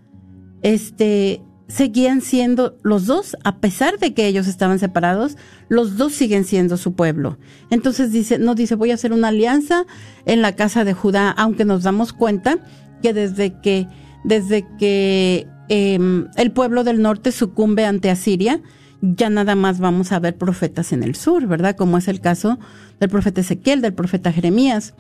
este, 0.62 1.42
seguían 1.68 2.22
siendo 2.22 2.78
los 2.84 3.06
dos, 3.06 3.36
a 3.44 3.58
pesar 3.58 4.00
de 4.00 4.14
que 4.14 4.28
ellos 4.28 4.48
estaban 4.48 4.80
separados, 4.80 5.38
los 5.68 5.98
dos 5.98 6.14
siguen 6.14 6.44
siendo 6.44 6.78
su 6.78 6.94
pueblo. 6.94 7.38
Entonces 7.70 8.12
dice, 8.12 8.40
no 8.40 8.56
dice, 8.56 8.76
voy 8.76 8.92
a 8.92 8.96
hacer 8.96 9.14
una 9.14 9.30
alianza 9.30 9.86
en 10.26 10.42
la 10.42 10.56
casa 10.56 10.84
de 10.84 10.94
Judá, 10.94 11.32
aunque 11.32 11.66
nos 11.66 11.84
damos 11.84 12.14
cuenta 12.14 12.58
que 13.02 13.14
desde 13.14 13.60
que, 13.62 13.88
desde 14.24 14.66
que 14.78 15.48
eh, 15.70 16.26
el 16.36 16.52
pueblo 16.52 16.84
del 16.84 17.02
norte 17.02 17.32
sucumbe 17.32 17.86
ante 17.86 18.10
Asiria, 18.10 18.62
ya 19.02 19.30
nada 19.30 19.56
más 19.56 19.80
vamos 19.80 20.12
a 20.12 20.20
ver 20.20 20.38
profetas 20.38 20.92
en 20.94 21.04
el 21.04 21.16
sur, 21.16 21.46
¿verdad? 21.48 21.76
Como 21.76 21.98
es 21.98 22.08
el 22.08 22.22
caso 22.22 22.60
del 23.00 23.10
profeta 23.10 23.42
Ezequiel, 23.42 23.82
del 23.82 23.94
profeta 23.94 24.32
Jeremías. 24.32 24.94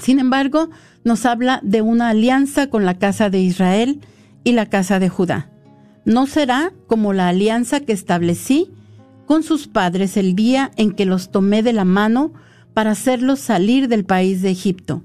Sin 0.00 0.18
embargo, 0.18 0.70
nos 1.04 1.26
habla 1.26 1.60
de 1.62 1.82
una 1.82 2.10
alianza 2.10 2.68
con 2.68 2.84
la 2.84 2.98
casa 2.98 3.30
de 3.30 3.40
Israel, 3.40 4.00
y 4.44 4.52
la 4.52 4.66
casa 4.66 5.00
de 5.00 5.08
Judá. 5.08 5.50
No 6.04 6.26
será 6.26 6.72
como 6.86 7.14
la 7.14 7.28
alianza 7.28 7.80
que 7.80 7.92
establecí 7.92 8.70
con 9.26 9.42
sus 9.42 9.66
padres 9.66 10.18
el 10.18 10.36
día 10.36 10.70
en 10.76 10.92
que 10.92 11.06
los 11.06 11.30
tomé 11.30 11.62
de 11.62 11.72
la 11.72 11.86
mano 11.86 12.34
para 12.74 12.90
hacerlos 12.90 13.40
salir 13.40 13.88
del 13.88 14.04
país 14.04 14.42
de 14.42 14.50
Egipto. 14.50 15.02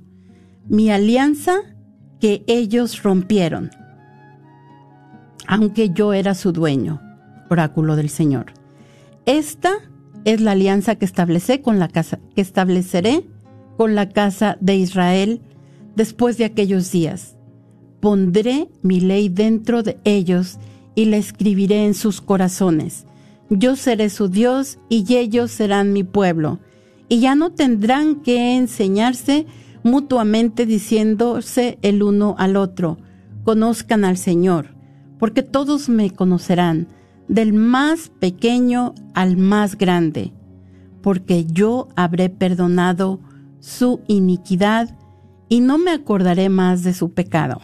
Mi 0.67 0.91
alianza 0.91 1.55
que 2.19 2.43
ellos 2.47 3.01
rompieron, 3.01 3.71
aunque 5.47 5.89
yo 5.91 6.13
era 6.13 6.35
su 6.35 6.51
dueño, 6.51 7.01
oráculo 7.49 7.95
del 7.95 8.09
Señor. 8.09 8.47
Esta 9.25 9.71
es 10.25 10.41
la 10.41 10.51
alianza 10.51 10.95
que 10.95 11.05
establecí 11.05 11.59
con 11.59 11.79
la 11.79 11.87
casa, 11.87 12.19
que 12.35 12.41
estableceré 12.41 13.25
con 13.79 13.95
la 13.95 14.09
casa 14.09 14.57
de 14.59 14.75
Israel 14.75 15.39
después 15.95 16.37
de 16.37 16.43
aquellos 16.43 16.91
días 16.91 17.37
Pondré 17.99 18.69
mi 18.81 18.99
ley 18.99 19.29
dentro 19.29 19.83
de 19.83 19.99
ellos 20.03 20.57
y 20.95 21.05
la 21.05 21.17
escribiré 21.17 21.85
en 21.85 21.93
sus 21.93 22.21
corazones. 22.21 23.05
Yo 23.49 23.75
seré 23.75 24.09
su 24.09 24.29
Dios 24.29 24.79
y 24.89 25.15
ellos 25.15 25.51
serán 25.51 25.91
mi 25.91 26.03
pueblo. 26.03 26.59
Y 27.09 27.19
ya 27.19 27.35
no 27.35 27.51
tendrán 27.51 28.21
que 28.21 28.55
enseñarse 28.55 29.45
mutuamente 29.83 30.65
diciéndose 30.65 31.77
el 31.81 32.03
uno 32.03 32.35
al 32.37 32.55
otro, 32.55 32.97
conozcan 33.43 34.05
al 34.05 34.17
Señor, 34.17 34.75
porque 35.17 35.41
todos 35.41 35.89
me 35.89 36.11
conocerán, 36.11 36.87
del 37.27 37.53
más 37.53 38.09
pequeño 38.19 38.93
al 39.13 39.37
más 39.37 39.77
grande, 39.77 40.33
porque 41.01 41.45
yo 41.45 41.87
habré 41.95 42.29
perdonado 42.29 43.19
su 43.59 44.01
iniquidad 44.07 44.97
y 45.49 45.61
no 45.61 45.77
me 45.77 45.91
acordaré 45.91 46.49
más 46.49 46.83
de 46.83 46.93
su 46.93 47.13
pecado. 47.13 47.61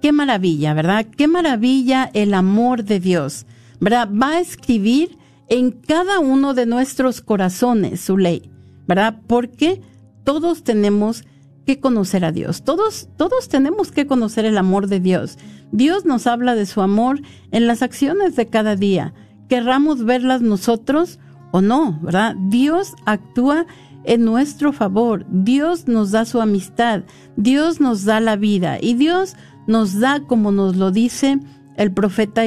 Qué 0.00 0.12
maravilla, 0.12 0.74
¿verdad? 0.74 1.06
Qué 1.16 1.28
maravilla 1.28 2.10
el 2.14 2.34
amor 2.34 2.84
de 2.84 3.00
Dios, 3.00 3.46
¿verdad? 3.80 4.08
Va 4.10 4.30
a 4.30 4.40
escribir 4.40 5.18
en 5.48 5.72
cada 5.72 6.20
uno 6.20 6.54
de 6.54 6.66
nuestros 6.66 7.20
corazones 7.20 8.00
su 8.00 8.16
ley, 8.16 8.50
¿verdad? 8.86 9.20
Porque 9.26 9.82
todos 10.24 10.62
tenemos 10.62 11.24
que 11.66 11.80
conocer 11.80 12.24
a 12.24 12.32
Dios. 12.32 12.62
Todos, 12.62 13.08
todos 13.16 13.48
tenemos 13.48 13.92
que 13.92 14.06
conocer 14.06 14.44
el 14.44 14.56
amor 14.56 14.86
de 14.86 15.00
Dios. 15.00 15.38
Dios 15.72 16.04
nos 16.04 16.26
habla 16.26 16.54
de 16.54 16.66
su 16.66 16.80
amor 16.80 17.20
en 17.50 17.66
las 17.66 17.82
acciones 17.82 18.36
de 18.36 18.46
cada 18.46 18.76
día. 18.76 19.12
Querramos 19.48 20.04
verlas 20.04 20.40
nosotros 20.40 21.18
o 21.52 21.60
no, 21.60 21.98
¿verdad? 22.02 22.36
Dios 22.48 22.94
actúa 23.04 23.66
en 24.04 24.24
nuestro 24.24 24.72
favor. 24.72 25.26
Dios 25.30 25.88
nos 25.88 26.10
da 26.10 26.24
su 26.24 26.40
amistad. 26.40 27.02
Dios 27.36 27.80
nos 27.80 28.04
da 28.04 28.20
la 28.20 28.36
vida. 28.36 28.78
Y 28.80 28.94
Dios 28.94 29.36
nos 29.66 29.98
da, 29.98 30.20
como 30.26 30.52
nos 30.52 30.76
lo 30.76 30.90
dice 30.90 31.40
el 31.76 31.92
profeta 31.92 32.42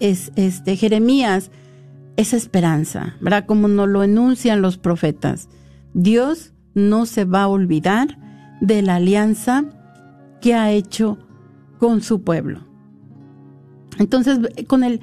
este, 0.00 0.76
Jeremías, 0.76 1.50
esa 2.16 2.36
esperanza, 2.36 3.16
¿verdad? 3.20 3.46
Como 3.46 3.68
nos 3.68 3.88
lo 3.88 4.02
enuncian 4.02 4.62
los 4.62 4.78
profetas. 4.78 5.48
Dios 5.94 6.52
no 6.74 7.06
se 7.06 7.24
va 7.24 7.42
a 7.42 7.48
olvidar 7.48 8.18
de 8.60 8.82
la 8.82 8.96
alianza 8.96 9.64
que 10.40 10.54
ha 10.54 10.70
hecho 10.72 11.18
con 11.78 12.02
su 12.02 12.22
pueblo. 12.22 12.66
Entonces, 13.98 14.38
con 14.66 14.84
el, 14.84 15.00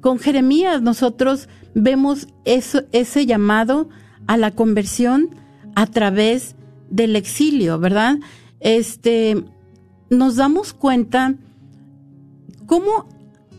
con 0.00 0.18
Jeremías 0.18 0.82
nosotros 0.82 1.48
vemos 1.74 2.28
eso, 2.44 2.82
ese 2.92 3.26
llamado 3.26 3.88
a 4.26 4.36
la 4.36 4.50
conversión 4.50 5.30
a 5.74 5.86
través 5.86 6.56
del 6.90 7.16
exilio, 7.16 7.78
¿verdad? 7.78 8.18
Este, 8.60 9.44
nos 10.10 10.36
damos 10.36 10.72
cuenta 10.72 11.34
cómo 12.66 13.08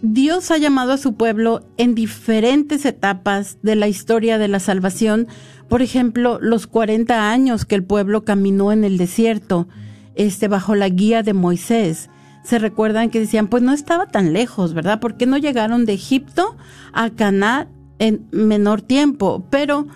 Dios 0.01 0.51
ha 0.51 0.57
llamado 0.57 0.93
a 0.93 0.97
su 0.97 1.15
pueblo 1.15 1.65
en 1.77 1.95
diferentes 1.95 2.85
etapas 2.85 3.57
de 3.63 3.75
la 3.75 3.87
historia 3.87 4.37
de 4.37 4.47
la 4.47 4.59
salvación. 4.59 5.27
Por 5.69 5.81
ejemplo, 5.81 6.39
los 6.41 6.67
40 6.67 7.31
años 7.31 7.65
que 7.65 7.75
el 7.75 7.83
pueblo 7.83 8.23
caminó 8.23 8.71
en 8.71 8.83
el 8.83 8.97
desierto, 8.97 9.67
este, 10.15 10.47
bajo 10.47 10.75
la 10.75 10.89
guía 10.89 11.23
de 11.23 11.33
Moisés. 11.33 12.09
Se 12.43 12.59
recuerdan 12.59 13.09
que 13.09 13.19
decían, 13.19 13.47
pues 13.47 13.63
no 13.63 13.73
estaba 13.73 14.07
tan 14.07 14.33
lejos, 14.33 14.73
¿verdad? 14.73 14.99
¿Por 14.99 15.17
qué 15.17 15.25
no 15.25 15.37
llegaron 15.37 15.85
de 15.85 15.93
Egipto 15.93 16.55
a 16.93 17.09
Canaán 17.09 17.67
en 17.99 18.27
menor 18.31 18.81
tiempo? 18.81 19.45
Pero 19.49 19.87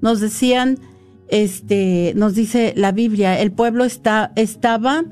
nos 0.00 0.20
decían, 0.20 0.78
este, 1.28 2.12
nos 2.16 2.34
dice 2.34 2.72
la 2.76 2.92
Biblia, 2.92 3.40
el 3.40 3.52
pueblo 3.52 3.84
está, 3.84 4.32
estaba, 4.36 5.04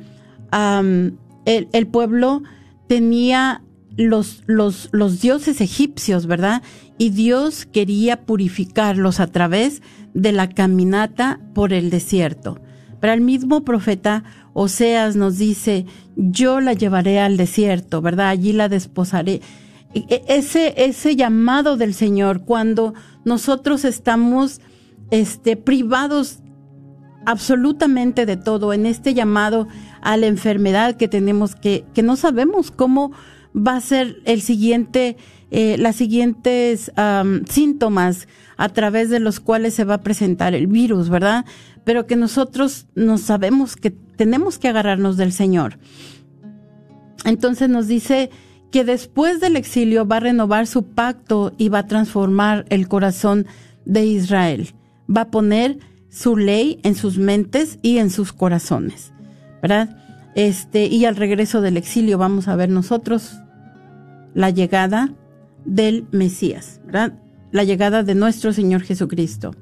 el, 1.44 1.86
pueblo 1.88 2.42
tenía 2.88 3.62
los, 3.96 4.42
los, 4.46 4.88
los 4.92 5.20
dioses 5.20 5.60
egipcios, 5.60 6.26
¿verdad? 6.26 6.62
Y 6.98 7.10
Dios 7.10 7.66
quería 7.66 8.24
purificarlos 8.24 9.20
a 9.20 9.26
través 9.26 9.82
de 10.14 10.32
la 10.32 10.48
caminata 10.48 11.40
por 11.54 11.72
el 11.72 11.90
desierto. 11.90 12.60
Pero 13.00 13.12
el 13.12 13.20
mismo 13.20 13.64
profeta 13.64 14.24
Oseas 14.54 15.16
nos 15.16 15.36
dice, 15.36 15.84
yo 16.16 16.60
la 16.60 16.72
llevaré 16.72 17.18
al 17.18 17.36
desierto, 17.36 18.00
¿verdad? 18.00 18.28
Allí 18.28 18.52
la 18.52 18.68
desposaré. 18.68 19.42
E, 19.92 20.04
e, 20.08 20.24
ese, 20.28 20.74
ese 20.76 21.16
llamado 21.16 21.76
del 21.76 21.92
Señor, 21.92 22.44
cuando 22.44 22.94
nosotros 23.24 23.84
estamos 23.84 24.60
este, 25.10 25.56
privados 25.56 26.40
absolutamente 27.26 28.26
de 28.26 28.36
todo, 28.36 28.72
en 28.72 28.86
este 28.86 29.14
llamado 29.14 29.66
a 30.02 30.16
la 30.16 30.26
enfermedad 30.26 30.96
que 30.96 31.08
tenemos 31.08 31.54
que, 31.54 31.84
que 31.94 32.02
no 32.02 32.16
sabemos 32.16 32.70
cómo 32.70 33.12
va 33.54 33.76
a 33.76 33.80
ser 33.80 34.16
el 34.24 34.42
siguiente, 34.42 35.16
eh, 35.50 35.76
las 35.78 35.96
siguientes 35.96 36.92
síntomas 37.48 38.28
a 38.56 38.68
través 38.68 39.10
de 39.10 39.20
los 39.20 39.40
cuales 39.40 39.74
se 39.74 39.84
va 39.84 39.94
a 39.94 40.00
presentar 40.00 40.54
el 40.54 40.66
virus, 40.66 41.08
¿verdad? 41.08 41.44
Pero 41.84 42.06
que 42.06 42.16
nosotros 42.16 42.86
no 42.94 43.18
sabemos 43.18 43.76
que 43.76 43.90
tenemos 43.90 44.58
que 44.58 44.68
agarrarnos 44.68 45.16
del 45.16 45.32
Señor. 45.32 45.78
Entonces 47.24 47.68
nos 47.68 47.88
dice 47.88 48.30
que 48.70 48.84
después 48.84 49.40
del 49.40 49.56
exilio 49.56 50.06
va 50.06 50.16
a 50.16 50.20
renovar 50.20 50.66
su 50.66 50.84
pacto 50.84 51.52
y 51.56 51.68
va 51.68 51.80
a 51.80 51.86
transformar 51.86 52.66
el 52.70 52.88
corazón 52.88 53.46
de 53.84 54.04
Israel. 54.04 54.74
Va 55.08 55.22
a 55.22 55.30
poner 55.30 55.78
su 56.08 56.36
ley 56.36 56.80
en 56.82 56.94
sus 56.94 57.18
mentes 57.18 57.78
y 57.82 57.98
en 57.98 58.10
sus 58.10 58.32
corazones, 58.32 59.12
¿verdad? 59.62 59.96
Este, 60.34 60.86
y 60.86 61.04
al 61.04 61.16
regreso 61.16 61.60
del 61.60 61.76
exilio 61.76 62.18
vamos 62.18 62.48
a 62.48 62.56
ver 62.56 62.68
nosotros 62.68 63.36
la 64.34 64.50
llegada 64.50 65.12
del 65.64 66.06
Mesías, 66.10 66.80
¿verdad? 66.84 67.14
La 67.52 67.64
llegada 67.64 68.02
de 68.02 68.14
nuestro 68.14 68.52
Señor 68.52 68.82
Jesucristo. 68.82 69.52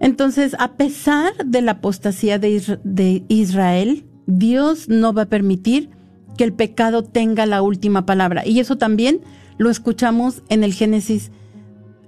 Entonces, 0.00 0.56
a 0.58 0.72
pesar 0.72 1.32
de 1.44 1.60
la 1.60 1.72
apostasía 1.72 2.38
de, 2.38 3.24
Israel, 3.28 4.06
Dios 4.26 4.88
no 4.88 5.12
va 5.12 5.22
a 5.22 5.28
permitir 5.28 5.90
que 6.38 6.44
el 6.44 6.54
pecado 6.54 7.04
tenga 7.04 7.44
la 7.44 7.60
última 7.60 8.06
palabra. 8.06 8.46
Y 8.46 8.60
eso 8.60 8.76
también 8.78 9.20
lo 9.58 9.68
escuchamos 9.68 10.42
en 10.48 10.64
el 10.64 10.72
Génesis, 10.72 11.30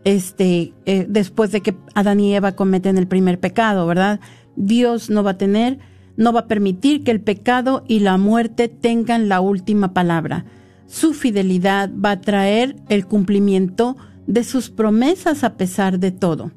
este, 0.04 0.74
eh, 0.86 1.06
después 1.08 1.52
de 1.52 1.60
que 1.60 1.76
Adán 1.94 2.20
y 2.20 2.34
Eva 2.34 2.52
cometen 2.52 2.98
el 2.98 3.06
primer 3.06 3.38
pecado, 3.40 3.86
¿verdad? 3.86 4.20
Dios 4.56 5.10
no 5.10 5.22
va 5.22 5.32
a 5.32 5.38
tener, 5.38 5.78
no 6.16 6.32
va 6.32 6.40
a 6.40 6.48
permitir 6.48 7.04
que 7.04 7.10
el 7.10 7.20
pecado 7.20 7.84
y 7.88 8.00
la 8.00 8.16
muerte 8.18 8.68
tengan 8.68 9.28
la 9.28 9.40
última 9.40 9.94
palabra 9.94 10.44
su 10.92 11.14
fidelidad 11.14 11.90
va 11.92 12.10
a 12.10 12.20
traer 12.20 12.76
el 12.90 13.06
cumplimiento 13.06 13.96
de 14.26 14.44
sus 14.44 14.68
promesas 14.68 15.42
a 15.42 15.56
pesar 15.56 15.98
de 15.98 16.12
todo. 16.12 16.52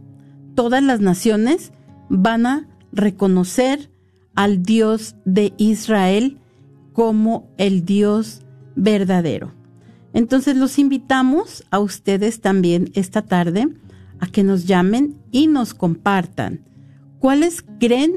Todas 0.56 0.84
las 0.84 1.00
naciones 1.00 1.72
van 2.10 2.46
a 2.46 2.68
reconocer 2.92 3.90
al 4.36 4.62
Dios 4.62 5.16
de 5.24 5.54
Israel 5.56 6.42
como 6.92 7.48
el 7.58 7.86
Dios 7.86 8.42
verdadero. 8.76 9.55
Entonces 10.16 10.56
los 10.56 10.80
invitamos 10.80 11.66
a 11.72 11.80
ustedes 11.80 12.40
también 12.40 12.90
esta 12.94 13.22
tarde 13.22 13.68
a 14.22 14.28
que 14.28 14.46
nos 14.46 14.66
llamen 14.66 15.18
y 15.30 15.48
nos 15.48 15.74
compartan 15.74 16.64
cuáles 17.20 17.66
creen 17.82 18.14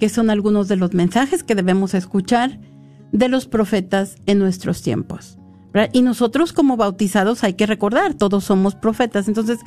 que 0.00 0.08
son 0.08 0.30
algunos 0.30 0.66
de 0.68 0.76
los 0.76 0.94
mensajes 0.94 1.44
que 1.44 1.54
debemos 1.54 1.92
escuchar 1.92 2.58
de 3.12 3.28
los 3.28 3.46
profetas 3.46 4.16
en 4.24 4.38
nuestros 4.38 4.80
tiempos. 4.80 5.38
Y 5.92 6.00
nosotros 6.00 6.54
como 6.54 6.78
bautizados 6.78 7.44
hay 7.44 7.52
que 7.52 7.66
recordar, 7.66 8.14
todos 8.14 8.44
somos 8.44 8.74
profetas. 8.74 9.28
Entonces, 9.28 9.58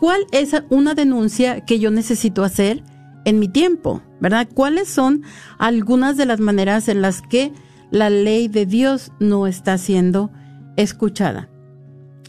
¿cuál 0.00 0.22
es 0.32 0.52
una 0.70 0.94
denuncia 0.94 1.66
que 1.66 1.78
yo 1.78 1.90
necesito 1.90 2.44
hacer 2.44 2.82
en 3.26 3.38
mi 3.38 3.48
tiempo? 3.48 4.00
¿Verdad? 4.20 4.48
¿Cuáles 4.54 4.88
son 4.88 5.22
algunas 5.58 6.16
de 6.16 6.24
las 6.24 6.40
maneras 6.40 6.88
en 6.88 7.02
las 7.02 7.20
que 7.20 7.52
la 7.90 8.08
ley 8.08 8.48
de 8.48 8.64
Dios 8.64 9.12
no 9.20 9.46
está 9.46 9.76
siendo 9.76 10.30
escuchada? 10.76 11.48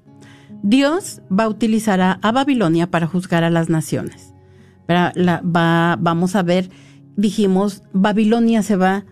Dios 0.63 1.23
va 1.31 1.45
a 1.45 1.49
utilizar 1.49 2.01
a, 2.01 2.19
Babilonia 2.33 2.91
para 2.91 3.07
juzgar 3.07 3.45
a 3.45 3.51
las 3.51 3.69
naciones. 3.69 4.35
La, 4.89 5.13
va, 5.43 5.97
vamos 6.01 6.35
a 6.35 6.43
ver, 6.43 6.71
dijimos, 7.17 7.83
Babilonia 7.93 8.63
se 8.63 8.77
va 8.77 8.97
a 8.97 9.05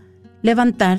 levantar 0.43 0.99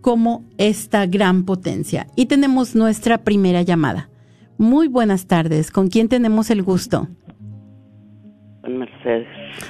como 0.00 0.44
esta 0.58 1.06
gran 1.06 1.44
potencia. 1.44 2.06
Y 2.16 2.26
tenemos 2.26 2.74
nuestra 2.74 3.18
primera 3.18 3.62
llamada. 3.62 4.08
Muy 4.56 4.88
buenas 4.88 5.26
tardes. 5.26 5.70
¿Con 5.70 5.88
quién 5.88 6.08
tenemos 6.08 6.50
el 6.50 6.62
gusto? 6.62 7.08
Mercedes. 8.68 9.26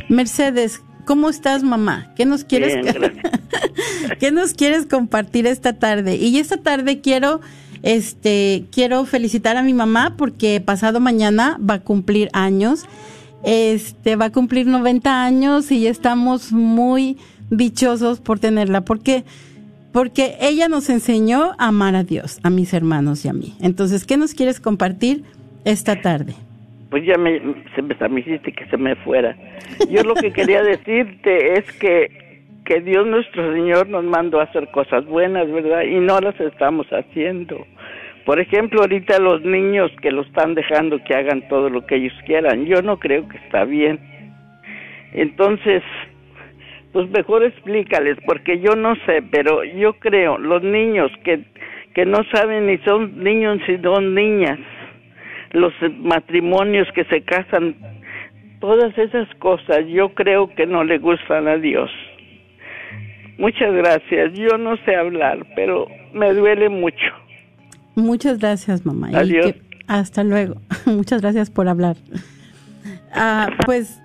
Mercedes, 0.09 0.82
¿cómo 1.05 1.28
estás, 1.28 1.62
mamá? 1.62 2.12
¿Qué 2.16 2.24
nos 2.26 2.44
quieres? 2.44 2.76
¿Qué 4.18 4.32
nos 4.32 4.55
quieres 4.55 4.86
compartir 4.86 5.46
esta 5.46 5.74
tarde? 5.74 6.16
Y 6.16 6.38
esta 6.38 6.57
tarde 6.59 7.01
quiero 7.01 7.40
este 7.82 8.64
quiero 8.72 9.05
felicitar 9.05 9.57
a 9.57 9.62
mi 9.62 9.72
mamá 9.72 10.14
porque 10.16 10.61
pasado 10.61 11.01
mañana 11.01 11.59
va 11.59 11.74
a 11.74 11.80
cumplir 11.80 12.28
años. 12.32 12.86
Este 13.44 14.16
va 14.16 14.26
a 14.26 14.32
cumplir 14.32 14.66
90 14.66 15.22
años 15.22 15.70
y 15.70 15.86
estamos 15.86 16.51
muy 16.53 17.18
dichosos 17.51 18.20
por 18.20 18.38
tenerla 18.38 18.82
porque 18.82 19.24
porque 19.92 20.34
ella 20.40 20.68
nos 20.68 20.90
enseñó 20.90 21.53
a 21.59 21.68
amar 21.68 21.96
a 21.96 22.05
Dios, 22.05 22.40
a 22.44 22.51
mis 22.51 22.74
hermanos 22.74 23.24
y 23.24 23.28
a 23.28 23.32
mí. 23.32 23.55
Entonces, 23.62 24.07
¿qué 24.07 24.16
nos 24.16 24.34
quieres 24.34 24.61
compartir 24.61 25.24
esta 25.64 26.01
tarde? 26.01 26.34
Pues 26.90 27.05
ya 27.05 27.16
me, 27.18 27.40
se 27.74 27.82
me, 27.82 27.96
me 28.09 28.20
hiciste 28.20 28.53
que 28.53 28.66
se 28.66 28.76
me 28.76 28.96
fuera. 28.96 29.36
Yo 29.90 30.03
lo 30.03 30.14
que 30.14 30.32
quería 30.32 30.62
decirte 30.62 31.59
es 31.59 31.72
que, 31.78 32.44
que 32.64 32.80
Dios 32.80 33.07
nuestro 33.07 33.53
Señor 33.55 33.88
nos 33.88 34.05
mandó 34.05 34.40
a 34.40 34.44
hacer 34.44 34.70
cosas 34.70 35.05
buenas, 35.07 35.51
¿verdad? 35.51 35.82
Y 35.82 36.01
no 36.01 36.20
las 36.20 36.38
estamos 36.40 36.86
haciendo. 36.88 37.66
Por 38.24 38.40
ejemplo, 38.40 38.82
ahorita 38.82 39.18
los 39.18 39.42
niños 39.42 39.90
que 40.03 40.11
lo 40.11 40.22
están 40.22 40.55
dejando 40.55 41.03
que 41.03 41.14
hagan 41.14 41.49
todo 41.49 41.70
lo 41.70 41.86
que 41.86 41.96
ellos 41.96 42.12
quieran, 42.26 42.66
yo 42.66 42.82
no 42.82 42.99
creo 42.99 43.26
que 43.26 43.38
está 43.38 43.64
bien. 43.64 43.99
Entonces, 45.14 45.82
pues 46.93 47.09
mejor 47.11 47.45
explícales, 47.45 48.16
porque 48.26 48.61
yo 48.61 48.74
no 48.74 48.95
sé, 49.07 49.22
pero 49.30 49.62
yo 49.64 49.95
creo, 49.95 50.39
los 50.39 50.62
niños 50.62 51.11
que, 51.24 51.45
que 51.95 52.05
no 52.07 52.18
saben 52.32 52.66
ni 52.66 52.78
son 52.78 53.22
niños 53.22 53.59
ni 53.68 53.78
son 53.82 54.14
niñas, 54.14 54.59
los 55.53 55.72
matrimonios 56.01 56.89
que 56.95 57.05
se 57.05 57.22
casan, 57.22 57.76
todas 58.61 58.97
esas 58.99 59.28
cosas 59.36 59.86
yo 59.89 60.11
creo 60.14 60.49
que 60.55 60.66
no 60.66 60.82
le 60.84 60.99
gustan 60.99 61.47
a 61.49 61.57
Dios. 61.57 61.91
Muchas 63.39 63.72
gracias. 63.72 64.32
Yo 64.34 64.59
no 64.59 64.76
sé 64.78 64.97
hablar, 64.97 65.47
pero 65.55 65.86
me 66.12 66.32
duele 66.34 66.68
mucho. 66.68 67.07
Muchas 67.95 68.39
gracias, 68.41 68.84
mamá. 68.84 69.11
Adiós. 69.14 69.53
que- 69.53 69.61
hasta 69.86 70.24
luego. 70.24 70.57
Muchas 70.86 71.22
gracias 71.22 71.49
por 71.51 71.68
hablar. 71.68 71.97
Ah, 73.12 73.49
pues, 73.64 74.01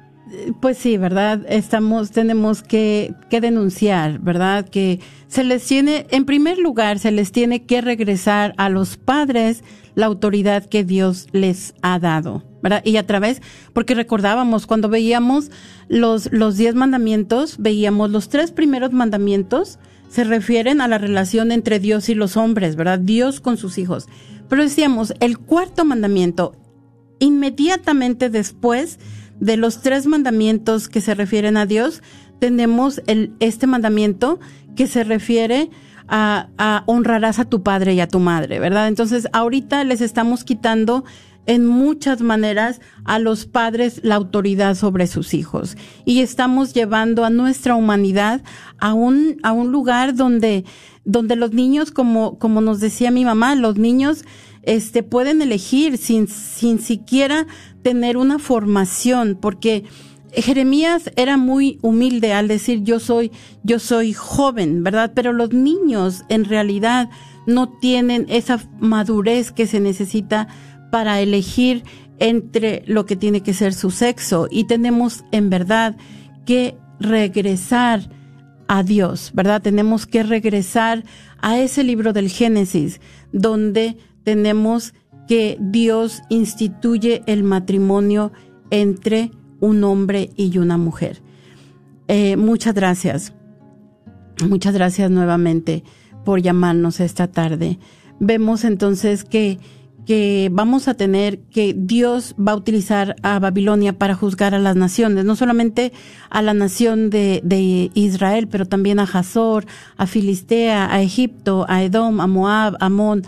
pues 0.62 0.78
sí, 0.78 0.98
¿verdad? 0.98 1.42
Estamos, 1.48 2.12
tenemos 2.12 2.64
que, 2.64 3.14
que 3.30 3.42
denunciar, 3.42 4.20
¿verdad? 4.20 4.68
Que 4.68 5.00
se 5.28 5.44
les 5.44 5.66
tiene, 5.66 6.08
en 6.12 6.26
primer 6.26 6.58
lugar, 6.58 7.00
se 7.00 7.12
les 7.12 7.32
tiene 7.32 7.66
que 7.66 7.82
regresar 7.82 8.54
a 8.58 8.70
los 8.70 8.98
padres 8.98 9.64
la 9.96 10.08
autoridad 10.08 10.66
que 10.66 10.84
Dios 10.84 11.28
les 11.32 11.76
ha 11.82 12.00
dado, 12.00 12.44
¿verdad? 12.62 12.82
Y 12.84 12.98
a 12.98 13.06
través, 13.06 13.42
porque 13.74 13.96
recordábamos 13.96 14.66
cuando 14.66 14.90
veíamos 14.90 15.52
los, 15.88 16.32
los 16.32 16.58
diez 16.58 16.76
mandamientos, 16.76 17.58
veíamos 17.60 18.10
los 18.10 18.30
tres 18.30 18.52
primeros 18.52 18.92
mandamientos, 18.92 19.80
se 20.10 20.24
refieren 20.24 20.82
a 20.82 20.88
la 20.88 20.98
relación 20.98 21.52
entre 21.52 21.80
Dios 21.80 22.10
y 22.10 22.16
los 22.16 22.38
hombres, 22.38 22.76
¿verdad? 22.76 23.00
Dios 23.00 23.40
con 23.40 23.58
sus 23.58 23.78
hijos. 23.78 24.08
Pero 24.50 24.64
decíamos, 24.64 25.14
el 25.20 25.40
cuarto 25.40 25.86
mandamiento, 25.86 26.56
inmediatamente 27.20 28.30
después 28.30 29.00
de 29.44 29.58
los 29.58 29.82
tres 29.82 30.08
mandamientos 30.08 30.88
que 30.88 31.02
se 31.02 31.16
refieren 31.16 31.58
a 31.58 31.66
Dios, 31.66 32.02
tenemos 32.40 33.02
el, 33.08 33.34
este 33.42 33.68
mandamiento 33.68 34.40
que 34.78 34.88
se 34.88 35.04
refiere 35.04 35.70
a, 36.08 36.48
a 36.58 36.84
honrarás 36.86 37.40
a 37.40 37.46
tu 37.46 37.62
padre 37.62 37.94
y 37.94 38.00
a 38.00 38.08
tu 38.08 38.20
madre, 38.20 38.60
¿verdad? 38.60 38.88
Entonces, 38.88 39.28
ahorita 39.34 39.84
les 39.84 40.00
estamos 40.00 40.46
quitando 40.46 41.04
en 41.46 41.66
muchas 41.66 42.22
maneras 42.22 42.80
a 43.04 43.20
los 43.20 43.46
padres 43.46 44.00
la 44.02 44.16
autoridad 44.16 44.76
sobre 44.76 45.08
sus 45.08 45.34
hijos 45.34 45.76
y 46.06 46.22
estamos 46.22 46.74
llevando 46.74 47.26
a 47.26 47.30
nuestra 47.30 47.76
humanidad 47.76 48.42
a 48.80 48.94
un, 48.94 49.40
a 49.44 49.52
un 49.52 49.74
lugar 49.74 50.16
donde, 50.16 50.64
donde 51.04 51.36
los 51.36 51.52
niños, 51.52 51.92
como, 51.92 52.40
como 52.40 52.62
nos 52.62 52.80
decía 52.80 53.12
mi 53.12 53.26
mamá, 53.26 53.56
los 53.56 53.78
niños 53.78 54.24
este, 54.64 55.04
pueden 55.04 55.42
elegir 55.42 55.98
sin, 55.98 56.28
sin 56.28 56.80
siquiera 56.80 57.46
tener 57.82 58.18
una 58.18 58.40
formación, 58.40 59.38
porque 59.40 59.84
Jeremías 60.32 61.12
era 61.16 61.38
muy 61.38 61.78
humilde 61.82 62.34
al 62.34 62.48
decir 62.48 62.82
yo 62.84 63.00
soy, 63.00 63.32
yo 63.64 63.78
soy 63.80 64.14
joven, 64.14 64.84
¿verdad? 64.84 65.12
Pero 65.14 65.32
los 65.32 65.54
niños 65.54 66.24
en 66.30 66.46
realidad 66.46 67.10
no 67.46 67.70
tienen 67.70 68.26
esa 68.30 68.60
madurez 68.80 69.52
que 69.52 69.68
se 69.68 69.80
necesita 69.80 70.48
para 70.92 71.22
elegir 71.22 71.84
entre 72.20 72.84
lo 72.88 73.06
que 73.06 73.16
tiene 73.16 73.42
que 73.42 73.54
ser 73.54 73.74
su 73.74 73.92
sexo 73.92 74.48
y 74.50 74.66
tenemos 74.66 75.24
en 75.32 75.50
verdad 75.50 75.98
que 76.46 76.78
regresar 77.00 78.10
a 78.68 78.84
Dios, 78.84 79.32
¿verdad? 79.34 79.62
Tenemos 79.62 80.06
que 80.06 80.24
regresar 80.24 81.04
a 81.42 81.60
ese 81.60 81.84
libro 81.84 82.14
del 82.14 82.30
Génesis 82.30 83.02
donde 83.32 83.98
tenemos 84.24 84.94
que 85.28 85.58
Dios 85.60 86.22
instituye 86.30 87.24
el 87.28 87.44
matrimonio 87.44 88.32
entre 88.70 89.32
un 89.60 89.84
hombre 89.84 90.32
y 90.36 90.58
una 90.58 90.78
mujer. 90.78 91.22
Eh, 92.08 92.36
muchas 92.36 92.74
gracias. 92.74 93.34
Muchas 94.48 94.74
gracias 94.74 95.10
nuevamente 95.10 95.84
por 96.26 96.42
llamarnos 96.42 97.00
esta 97.00 97.28
tarde. 97.28 97.80
Vemos 98.20 98.64
entonces 98.64 99.24
que, 99.24 99.60
que 100.06 100.50
vamos 100.52 100.88
a 100.88 100.96
tener 100.96 101.40
que 101.40 101.74
Dios 101.78 102.36
va 102.36 102.54
a 102.54 102.56
utilizar 102.56 103.16
a 103.24 103.40
Babilonia 103.40 103.98
para 103.98 104.16
juzgar 104.16 104.54
a 104.54 104.60
las 104.60 104.76
naciones, 104.76 105.24
no 105.24 105.36
solamente 105.36 105.94
a 106.30 106.42
la 106.42 106.54
nación 106.54 107.10
de, 107.10 107.42
de 107.44 107.92
Israel, 107.94 108.48
pero 108.48 108.66
también 108.66 109.00
a 109.00 109.04
Hazor, 109.04 109.66
a 109.98 110.08
Filistea, 110.08 110.94
a 110.94 111.02
Egipto, 111.02 111.66
a 111.70 111.84
Edom, 111.84 112.20
a 112.20 112.28
Moab, 112.28 112.76
a 112.80 112.88
Amón, 112.88 113.24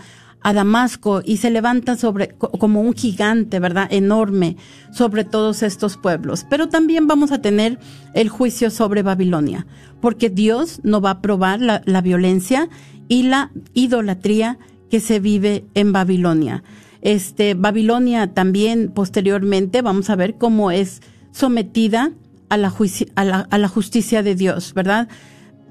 a 0.46 0.52
Damasco 0.52 1.22
y 1.24 1.38
se 1.38 1.50
levanta 1.50 1.96
sobre 1.96 2.28
co- 2.28 2.52
como 2.52 2.80
un 2.80 2.94
gigante, 2.94 3.58
¿verdad? 3.58 3.88
Enorme 3.90 4.56
sobre 4.92 5.24
todos 5.24 5.64
estos 5.64 5.96
pueblos. 5.96 6.46
Pero 6.48 6.68
también 6.68 7.08
vamos 7.08 7.32
a 7.32 7.42
tener 7.42 7.80
el 8.14 8.28
juicio 8.28 8.70
sobre 8.70 9.02
Babilonia, 9.02 9.66
porque 10.00 10.30
Dios 10.30 10.78
no 10.84 11.00
va 11.00 11.08
a 11.10 11.12
aprobar 11.14 11.60
la, 11.60 11.82
la 11.84 12.00
violencia 12.00 12.68
y 13.08 13.24
la 13.24 13.50
idolatría 13.74 14.56
que 14.88 15.00
se 15.00 15.18
vive 15.18 15.64
en 15.74 15.92
Babilonia. 15.92 16.62
Este, 17.02 17.54
Babilonia 17.54 18.32
también 18.32 18.92
posteriormente 18.94 19.82
vamos 19.82 20.10
a 20.10 20.16
ver 20.16 20.36
cómo 20.38 20.70
es 20.70 21.02
sometida 21.32 22.12
a 22.50 22.56
la, 22.56 22.72
a 23.16 23.24
la, 23.24 23.48
a 23.50 23.58
la 23.58 23.68
justicia 23.68 24.22
de 24.22 24.36
Dios, 24.36 24.74
¿verdad? 24.74 25.08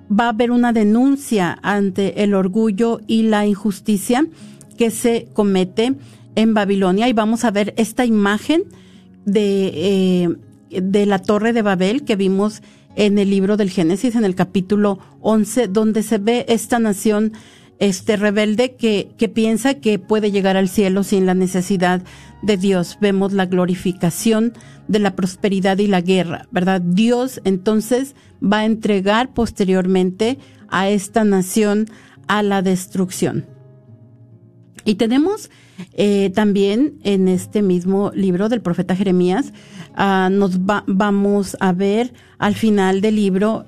va 0.07 0.26
a 0.26 0.30
haber 0.30 0.51
una 0.51 0.71
denuncia 0.71 1.57
ante 1.63 2.23
el 2.23 2.36
orgullo 2.36 3.01
y 3.07 3.23
la 3.23 3.47
injusticia 3.47 4.28
que 4.78 4.91
se 4.91 5.28
comete 5.34 5.95
en 6.36 6.53
Babilonia 6.53 7.07
y 7.07 7.13
vamos 7.13 7.45
a 7.45 7.51
ver 7.51 7.73
esta 7.78 8.05
imagen 8.05 8.63
de, 9.26 9.71
eh, 9.73 10.30
de 10.69 11.05
la 11.05 11.19
torre 11.19 11.53
de 11.53 11.61
Babel 11.61 12.03
que 12.03 12.15
vimos 12.15 12.61
en 12.95 13.17
el 13.17 13.30
libro 13.30 13.57
del 13.57 13.69
Génesis, 13.69 14.15
en 14.15 14.26
el 14.26 14.36
capítulo 14.36 14.99
11, 15.21 15.67
donde 15.67 16.03
se 16.03 16.17
ve 16.17 16.45
esta 16.47 16.80
nación 16.80 17.34
este 17.80 18.15
rebelde 18.15 18.76
que, 18.76 19.09
que 19.17 19.28
piensa 19.28 19.76
que 19.76 19.99
puede 19.99 20.32
llegar 20.32 20.55
al 20.55 20.69
cielo 20.69 21.03
sin 21.03 21.26
la 21.26 21.34
necesidad 21.34 22.01
de 22.41 22.57
Dios. 22.57 22.97
Vemos 23.01 23.34
la 23.34 23.47
glorificación 23.47 24.53
de 24.88 24.99
la 24.99 25.15
prosperidad 25.15 25.78
y 25.80 25.88
la 25.88 26.01
guerra, 26.01 26.47
¿verdad? 26.51 26.82
Dios 26.82 27.41
entonces 27.43 28.15
va 28.41 28.59
a 28.59 28.65
entregar 28.65 29.34
posteriormente 29.34 30.38
a 30.69 30.89
esta 30.89 31.23
nación 31.23 31.88
a 32.28 32.43
la 32.43 32.61
destrucción. 32.61 33.45
Y 34.86 34.95
tenemos 34.95 35.49
eh, 35.93 36.31
también 36.36 36.93
en 37.03 37.27
este 37.27 37.61
mismo 37.61 38.11
libro 38.13 38.47
del 38.49 38.61
profeta 38.61 38.95
Jeremías, 38.95 39.51
ah, 39.95 40.29
nos 40.31 40.59
va- 40.59 40.83
vamos 40.88 41.57
a 41.59 41.73
ver 41.73 42.13
al 42.38 42.55
final 42.55 43.01
del 43.01 43.15
libro 43.15 43.65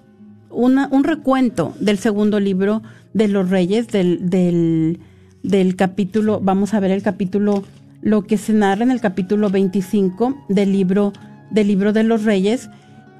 una, 0.49 0.87
un 0.91 1.03
recuento 1.03 1.73
del 1.79 1.97
segundo 1.97 2.39
libro 2.39 2.81
de 3.13 3.27
los 3.27 3.49
reyes, 3.49 3.87
del, 3.87 4.29
del, 4.29 4.99
del 5.43 5.75
capítulo, 5.75 6.39
vamos 6.41 6.73
a 6.73 6.79
ver 6.79 6.91
el 6.91 7.01
capítulo, 7.01 7.63
lo 8.01 8.23
que 8.23 8.37
se 8.37 8.53
narra 8.53 8.83
en 8.83 8.91
el 8.91 9.01
capítulo 9.01 9.49
25 9.49 10.45
del 10.49 10.71
libro, 10.71 11.13
del 11.49 11.67
libro 11.67 11.93
de 11.93 12.03
los 12.03 12.23
reyes, 12.23 12.69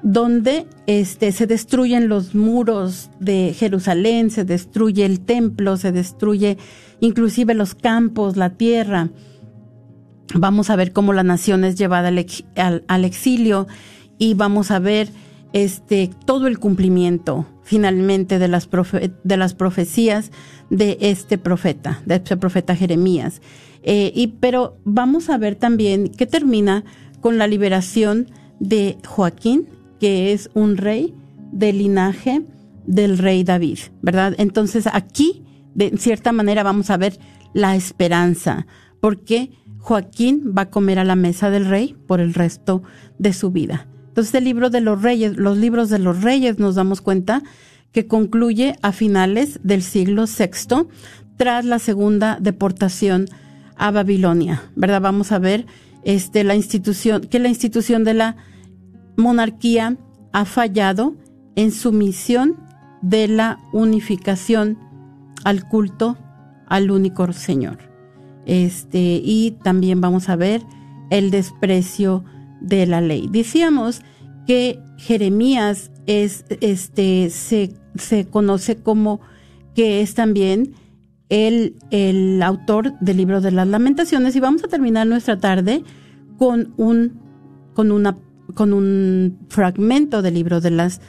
donde 0.02 0.66
este, 0.86 1.32
se 1.32 1.46
destruyen 1.46 2.08
los 2.08 2.34
muros 2.34 3.10
de 3.20 3.54
Jerusalén, 3.56 4.30
se 4.30 4.44
destruye 4.44 5.04
el 5.04 5.20
templo, 5.20 5.76
se 5.76 5.92
destruye 5.92 6.56
inclusive 7.00 7.54
los 7.54 7.74
campos, 7.74 8.36
la 8.36 8.50
tierra. 8.50 9.10
Vamos 10.34 10.70
a 10.70 10.76
ver 10.76 10.92
cómo 10.92 11.12
la 11.12 11.22
nación 11.24 11.64
es 11.64 11.76
llevada 11.76 12.08
al, 12.08 12.18
ex- 12.18 12.44
al- 12.56 12.84
al 12.86 13.04
exilio 13.04 13.66
y 14.18 14.34
vamos 14.34 14.70
a 14.70 14.78
ver 14.78 15.08
este 15.54 16.10
todo 16.26 16.46
el 16.46 16.58
cumplimiento 16.58 17.46
finalmente 17.62 18.38
de 18.38 18.48
las 18.48 18.68
de 19.24 19.36
las 19.36 19.54
profecías 19.54 20.30
de 20.70 20.98
este 21.00 21.38
profeta, 21.38 22.02
de 22.04 22.16
este 22.16 22.36
profeta 22.36 22.76
Jeremías. 22.76 23.40
Eh, 23.82 24.12
y 24.14 24.26
pero 24.40 24.76
vamos 24.84 25.30
a 25.30 25.38
ver 25.38 25.54
también 25.54 26.08
que 26.08 26.26
termina 26.26 26.84
con 27.20 27.38
la 27.38 27.46
liberación 27.46 28.26
de 28.60 28.98
Joaquín, 29.06 29.66
que 29.98 30.32
es 30.32 30.50
un 30.54 30.76
rey 30.76 31.14
del 31.52 31.78
linaje 31.78 32.42
del 32.86 33.18
rey 33.18 33.44
David, 33.44 33.78
¿verdad? 34.02 34.34
Entonces 34.38 34.86
aquí, 34.90 35.44
de 35.74 35.96
cierta 35.98 36.32
manera, 36.32 36.62
vamos 36.62 36.90
a 36.90 36.96
ver 36.96 37.18
la 37.52 37.76
esperanza, 37.76 38.66
porque 39.00 39.50
Joaquín 39.78 40.54
va 40.56 40.62
a 40.62 40.70
comer 40.70 40.98
a 40.98 41.04
la 41.04 41.16
mesa 41.16 41.50
del 41.50 41.66
rey 41.66 41.96
por 42.06 42.20
el 42.20 42.34
resto 42.34 42.82
de 43.18 43.32
su 43.32 43.50
vida. 43.50 43.86
Entonces 44.08 44.34
el 44.34 44.44
libro 44.44 44.70
de 44.70 44.80
los 44.80 45.02
reyes, 45.02 45.36
los 45.36 45.56
libros 45.56 45.90
de 45.90 45.98
los 45.98 46.22
reyes 46.22 46.58
nos 46.58 46.74
damos 46.74 47.00
cuenta 47.00 47.42
que 47.92 48.06
concluye 48.06 48.76
a 48.82 48.92
finales 48.92 49.60
del 49.62 49.82
siglo 49.82 50.24
VI 50.26 50.88
tras 51.36 51.64
la 51.64 51.78
segunda 51.78 52.38
deportación 52.40 53.26
a 53.76 53.90
Babilonia, 53.90 54.62
¿verdad? 54.74 55.00
Vamos 55.00 55.30
a 55.30 55.38
ver 55.38 55.66
este, 56.04 56.42
la 56.42 56.54
institución, 56.54 57.22
que 57.22 57.38
la 57.38 57.48
institución 57.48 58.04
de 58.04 58.14
la 58.14 58.36
monarquía 59.18 59.96
ha 60.32 60.44
fallado 60.44 61.14
en 61.56 61.72
su 61.72 61.92
misión 61.92 62.56
de 63.02 63.28
la 63.28 63.58
unificación 63.72 64.78
al 65.44 65.68
culto 65.68 66.16
al 66.66 66.90
único 66.90 67.30
Señor. 67.32 67.78
Este, 68.46 69.20
y 69.22 69.56
también 69.62 70.00
vamos 70.00 70.28
a 70.28 70.36
ver 70.36 70.62
el 71.10 71.30
desprecio 71.30 72.24
de 72.60 72.86
la 72.86 73.00
ley. 73.00 73.28
Decíamos 73.30 74.02
que 74.46 74.80
Jeremías 74.96 75.90
es, 76.06 76.44
este, 76.60 77.30
se, 77.30 77.74
se 77.96 78.26
conoce 78.26 78.76
como 78.76 79.20
que 79.74 80.00
es 80.00 80.14
también 80.14 80.74
el, 81.28 81.76
el 81.90 82.42
autor 82.42 82.98
del 83.00 83.18
libro 83.18 83.40
de 83.40 83.50
las 83.50 83.68
lamentaciones 83.68 84.34
y 84.34 84.40
vamos 84.40 84.64
a 84.64 84.68
terminar 84.68 85.06
nuestra 85.06 85.38
tarde 85.38 85.84
con 86.38 86.72
un, 86.76 87.20
con 87.74 87.92
una, 87.92 88.16
con 88.54 88.72
un 88.72 89.38
fragmento 89.48 90.22
del 90.22 90.34
libro 90.34 90.60
de 90.60 90.70
las 90.70 91.00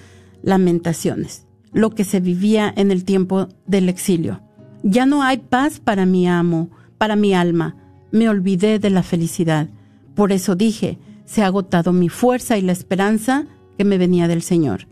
lamentaciones, 0.41 1.45
lo 1.73 1.91
que 1.91 2.03
se 2.03 2.19
vivía 2.19 2.73
en 2.75 2.91
el 2.91 3.03
tiempo 3.03 3.47
del 3.65 3.89
exilio. 3.89 4.41
Ya 4.83 5.05
no 5.05 5.23
hay 5.23 5.37
paz 5.37 5.79
para 5.79 6.05
mi 6.05 6.27
amo, 6.27 6.69
para 6.97 7.15
mi 7.15 7.33
alma. 7.33 7.75
Me 8.11 8.29
olvidé 8.29 8.79
de 8.79 8.89
la 8.89 9.03
felicidad. 9.03 9.69
Por 10.15 10.31
eso 10.31 10.55
dije, 10.55 10.97
se 11.25 11.43
ha 11.43 11.47
agotado 11.47 11.93
mi 11.93 12.09
fuerza 12.09 12.57
y 12.57 12.61
la 12.61 12.71
esperanza 12.71 13.45
que 13.77 13.83
me 13.83 13.97
venía 13.97 14.27
del 14.27 14.41
Señor. 14.41 14.87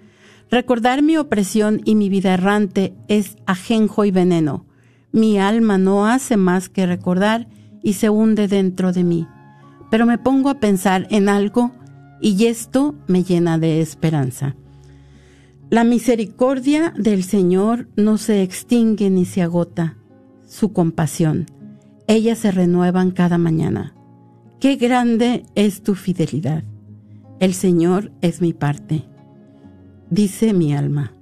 Recordar 0.49 1.03
mi 1.03 1.17
opresión 1.17 1.81
y 1.83 1.95
mi 1.95 2.09
vida 2.09 2.33
errante 2.33 2.93
es 3.07 3.37
ajenjo 3.45 4.05
y 4.05 4.11
veneno. 4.11 4.65
Mi 5.11 5.39
alma 5.39 5.77
no 5.77 6.07
hace 6.07 6.37
más 6.37 6.69
que 6.69 6.85
recordar 6.85 7.47
y 7.81 7.93
se 7.93 8.09
hunde 8.09 8.47
dentro 8.47 8.93
de 8.93 9.03
mí. 9.03 9.27
Pero 9.89 10.05
me 10.05 10.17
pongo 10.17 10.49
a 10.49 10.59
pensar 10.59 11.07
en 11.09 11.27
algo 11.29 11.71
y 12.21 12.45
esto 12.45 12.95
me 13.07 13.23
llena 13.23 13.57
de 13.57 13.81
esperanza. 13.81 14.55
La 15.69 15.83
misericordia 15.83 16.93
del 16.97 17.23
Señor 17.23 17.89
no 17.95 18.17
se 18.17 18.41
extingue 18.41 19.09
ni 19.09 19.25
se 19.25 19.41
agota, 19.41 19.97
su 20.45 20.71
compasión. 20.71 21.45
Ellas 22.07 22.39
se 22.39 22.51
renuevan 22.51 23.11
cada 23.11 23.37
mañana. 23.37 23.93
Qué 24.61 24.77
grande 24.77 25.45
es 25.55 25.83
tu 25.83 25.93
fidelidad. 25.93 26.63
El 27.39 27.53
Señor 27.53 28.11
es 28.21 28.41
mi 28.41 28.53
parte, 28.53 29.03
dice 30.09 30.53
mi 30.53 30.73
alma. 30.73 31.13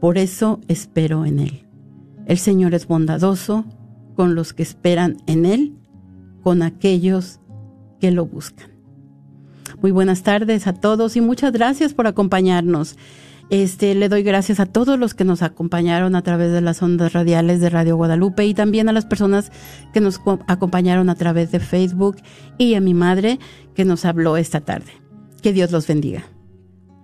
Por 0.00 0.18
eso 0.18 0.60
espero 0.68 1.24
en 1.24 1.38
Él. 1.38 1.66
El 2.26 2.38
Señor 2.38 2.74
es 2.74 2.86
bondadoso 2.86 3.64
con 4.16 4.34
los 4.34 4.52
que 4.52 4.64
esperan 4.64 5.16
en 5.26 5.46
Él, 5.46 5.76
con 6.42 6.62
aquellos 6.62 7.40
que 8.00 8.10
lo 8.10 8.26
buscan. 8.26 8.77
Muy 9.80 9.90
buenas 9.92 10.22
tardes 10.22 10.66
a 10.66 10.72
todos 10.72 11.16
y 11.16 11.20
muchas 11.20 11.52
gracias 11.52 11.94
por 11.94 12.06
acompañarnos. 12.06 12.96
Este, 13.50 13.94
le 13.94 14.08
doy 14.08 14.22
gracias 14.22 14.60
a 14.60 14.66
todos 14.66 14.98
los 14.98 15.14
que 15.14 15.24
nos 15.24 15.42
acompañaron 15.42 16.16
a 16.16 16.22
través 16.22 16.52
de 16.52 16.60
las 16.60 16.82
ondas 16.82 17.12
radiales 17.12 17.60
de 17.60 17.70
Radio 17.70 17.96
Guadalupe 17.96 18.44
y 18.44 18.52
también 18.52 18.88
a 18.88 18.92
las 18.92 19.06
personas 19.06 19.50
que 19.94 20.00
nos 20.00 20.20
acompañaron 20.46 21.08
a 21.08 21.14
través 21.14 21.50
de 21.50 21.60
Facebook 21.60 22.16
y 22.58 22.74
a 22.74 22.80
mi 22.80 22.92
madre 22.92 23.38
que 23.74 23.84
nos 23.84 24.04
habló 24.04 24.36
esta 24.36 24.60
tarde. 24.60 24.92
Que 25.42 25.52
Dios 25.52 25.70
los 25.70 25.86
bendiga. 25.86 26.24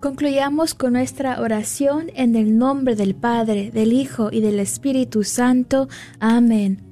Concluyamos 0.00 0.74
con 0.74 0.92
nuestra 0.92 1.40
oración 1.40 2.10
en 2.14 2.36
el 2.36 2.58
nombre 2.58 2.94
del 2.94 3.14
Padre, 3.14 3.70
del 3.70 3.94
Hijo 3.94 4.28
y 4.30 4.42
del 4.42 4.60
Espíritu 4.60 5.24
Santo. 5.24 5.88
Amén. 6.20 6.82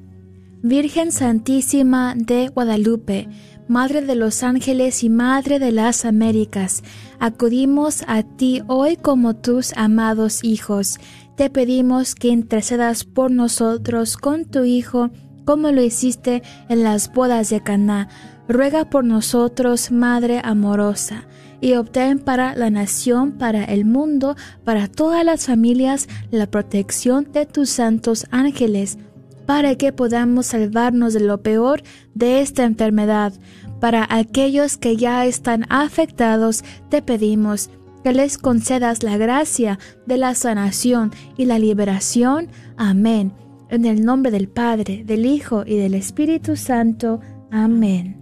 Virgen 0.62 1.12
Santísima 1.12 2.14
de 2.16 2.49
Guadalupe, 2.49 3.28
Madre 3.68 4.02
de 4.02 4.16
los 4.16 4.42
ángeles 4.42 5.04
y 5.04 5.08
Madre 5.08 5.60
de 5.60 5.70
las 5.70 6.04
Américas, 6.04 6.82
acudimos 7.20 8.02
a 8.08 8.24
ti 8.24 8.60
hoy 8.66 8.96
como 8.96 9.34
tus 9.36 9.72
amados 9.76 10.42
hijos. 10.42 10.98
Te 11.36 11.48
pedimos 11.48 12.16
que 12.16 12.28
intercedas 12.28 13.04
por 13.04 13.30
nosotros 13.30 14.16
con 14.16 14.46
tu 14.46 14.64
Hijo, 14.64 15.10
como 15.44 15.70
lo 15.70 15.80
hiciste 15.80 16.42
en 16.68 16.82
las 16.82 17.12
bodas 17.12 17.50
de 17.50 17.62
Caná. 17.62 18.08
Ruega 18.48 18.90
por 18.90 19.04
nosotros, 19.04 19.92
Madre 19.92 20.40
amorosa, 20.44 21.28
y 21.60 21.74
obtén 21.74 22.18
para 22.18 22.56
la 22.56 22.68
nación, 22.68 23.32
para 23.38 23.64
el 23.64 23.84
mundo, 23.84 24.34
para 24.64 24.88
todas 24.88 25.24
las 25.24 25.46
familias, 25.46 26.08
la 26.32 26.48
protección 26.48 27.28
de 27.32 27.46
tus 27.46 27.70
santos 27.70 28.26
ángeles 28.32 28.98
para 29.53 29.74
que 29.74 29.92
podamos 29.92 30.46
salvarnos 30.46 31.12
de 31.12 31.20
lo 31.20 31.42
peor 31.42 31.82
de 32.14 32.40
esta 32.40 32.64
enfermedad. 32.64 33.34
Para 33.82 34.07
aquellos 34.09 34.78
que 34.78 34.96
ya 34.96 35.26
están 35.26 35.66
afectados, 35.68 36.64
te 36.88 37.03
pedimos 37.03 37.68
que 38.03 38.14
les 38.14 38.38
concedas 38.38 39.03
la 39.03 39.18
gracia 39.18 39.78
de 40.07 40.16
la 40.16 40.34
sanación 40.34 41.12
y 41.36 41.44
la 41.44 41.59
liberación. 41.59 42.48
Amén. 42.78 43.34
En 43.68 43.84
el 43.84 44.07
nombre 44.07 44.30
del 44.30 44.48
Padre, 44.48 45.05
del 45.05 45.26
Hijo 45.26 45.64
y 45.66 45.76
del 45.76 45.92
Espíritu 45.92 46.57
Santo. 46.57 47.20
Amén. 47.50 48.21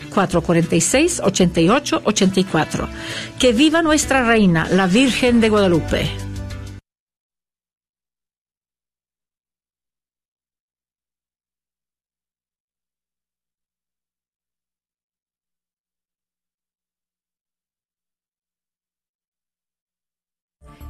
972-446-8884. 0.11 2.87
Que 3.39 3.53
viva 3.53 3.81
nuestra 3.81 4.23
reina, 4.23 4.67
la 4.69 4.85
Virgen 4.87 5.41
de 5.41 5.49
Guadalupe. 5.49 6.11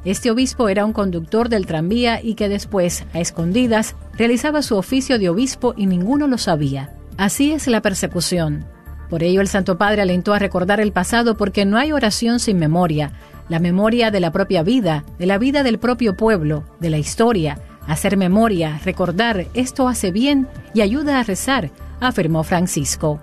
Este 0.04 0.32
obispo 0.32 0.68
era 0.68 0.84
un 0.84 0.94
conductor 0.94 1.48
del 1.48 1.68
tranvía 1.68 2.24
y 2.24 2.34
que 2.34 2.50
después, 2.50 3.06
a 3.14 3.20
escondidas, 3.20 3.96
realizaba 4.18 4.64
su 4.64 4.76
oficio 4.76 5.20
de 5.20 5.30
obispo 5.30 5.76
y 5.78 5.86
ninguno 5.86 6.28
lo 6.28 6.40
sabía. 6.40 6.96
Así 7.18 7.52
es 7.52 7.68
la 7.68 7.82
persecución. 7.82 8.66
Por 9.12 9.24
ello 9.24 9.41
el 9.41 9.49
Santo 9.49 9.78
Padre 9.78 10.03
alentó 10.03 10.34
a 10.34 10.39
recordar 10.39 10.80
el 10.80 10.93
pasado 10.93 11.36
porque 11.36 11.66
no 11.66 11.78
hay 11.78 11.91
oración 11.91 12.39
sin 12.39 12.57
memoria, 12.57 13.12
la 13.49 13.59
memoria 13.59 14.09
de 14.09 14.22
la 14.22 14.32
propia 14.32 14.64
vida, 14.64 15.03
de 15.20 15.26
la 15.26 15.38
vida 15.38 15.64
del 15.64 15.80
propio 15.80 16.16
pueblo, 16.16 16.64
de 16.80 16.91
la 16.91 16.97
historia. 16.97 17.59
Hacer 17.86 18.16
memoria, 18.16 18.80
recordar, 18.86 19.47
esto 19.53 19.89
hace 19.89 20.12
bien 20.12 20.47
y 20.74 20.80
ayuda 20.80 21.20
a 21.20 21.24
rezar, 21.24 21.72
afirmó 21.99 22.43
Francisco. 22.43 23.20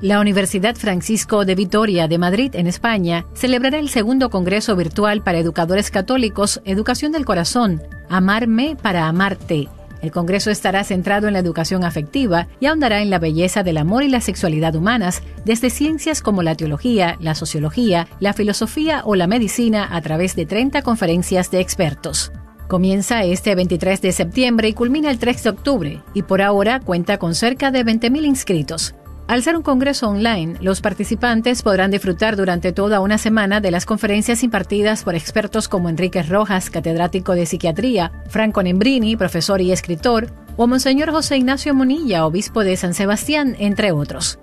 La 0.00 0.20
Universidad 0.20 0.76
Francisco 0.76 1.44
de 1.44 1.56
Vitoria 1.56 2.06
de 2.06 2.18
Madrid, 2.18 2.54
en 2.54 2.68
España, 2.68 3.26
celebrará 3.34 3.80
el 3.80 3.88
segundo 3.88 4.30
Congreso 4.30 4.76
Virtual 4.76 5.24
para 5.24 5.38
Educadores 5.38 5.90
Católicos 5.90 6.60
Educación 6.64 7.10
del 7.10 7.24
Corazón, 7.24 7.82
Amarme 8.08 8.76
para 8.80 9.08
Amarte. 9.08 9.68
El 10.04 10.10
Congreso 10.10 10.50
estará 10.50 10.84
centrado 10.84 11.28
en 11.28 11.32
la 11.32 11.38
educación 11.38 11.82
afectiva 11.82 12.46
y 12.60 12.66
ahondará 12.66 13.00
en 13.00 13.08
la 13.08 13.18
belleza 13.18 13.62
del 13.62 13.78
amor 13.78 14.02
y 14.02 14.10
la 14.10 14.20
sexualidad 14.20 14.74
humanas, 14.74 15.22
desde 15.46 15.70
ciencias 15.70 16.20
como 16.20 16.42
la 16.42 16.56
teología, 16.56 17.16
la 17.20 17.34
sociología, 17.34 18.06
la 18.20 18.34
filosofía 18.34 19.00
o 19.06 19.14
la 19.14 19.26
medicina 19.26 19.88
a 19.90 20.02
través 20.02 20.36
de 20.36 20.44
30 20.44 20.82
conferencias 20.82 21.50
de 21.50 21.60
expertos. 21.60 22.32
Comienza 22.68 23.24
este 23.24 23.54
23 23.54 24.02
de 24.02 24.12
septiembre 24.12 24.68
y 24.68 24.74
culmina 24.74 25.10
el 25.10 25.18
3 25.18 25.42
de 25.42 25.48
octubre, 25.48 26.02
y 26.12 26.20
por 26.20 26.42
ahora 26.42 26.80
cuenta 26.80 27.16
con 27.16 27.34
cerca 27.34 27.70
de 27.70 27.82
20.000 27.82 28.26
inscritos. 28.26 28.94
Al 29.26 29.42
ser 29.42 29.56
un 29.56 29.62
congreso 29.62 30.08
online, 30.10 30.56
los 30.60 30.82
participantes 30.82 31.62
podrán 31.62 31.90
disfrutar 31.90 32.36
durante 32.36 32.72
toda 32.72 33.00
una 33.00 33.16
semana 33.16 33.60
de 33.60 33.70
las 33.70 33.86
conferencias 33.86 34.42
impartidas 34.42 35.02
por 35.02 35.14
expertos 35.14 35.66
como 35.66 35.88
Enrique 35.88 36.22
Rojas, 36.22 36.68
catedrático 36.68 37.34
de 37.34 37.46
psiquiatría, 37.46 38.12
Franco 38.28 38.62
Nembrini, 38.62 39.16
profesor 39.16 39.62
y 39.62 39.72
escritor, 39.72 40.28
o 40.56 40.66
Monseñor 40.66 41.10
José 41.10 41.38
Ignacio 41.38 41.74
Monilla, 41.74 42.26
obispo 42.26 42.64
de 42.64 42.76
San 42.76 42.92
Sebastián, 42.92 43.56
entre 43.58 43.92
otros. 43.92 44.38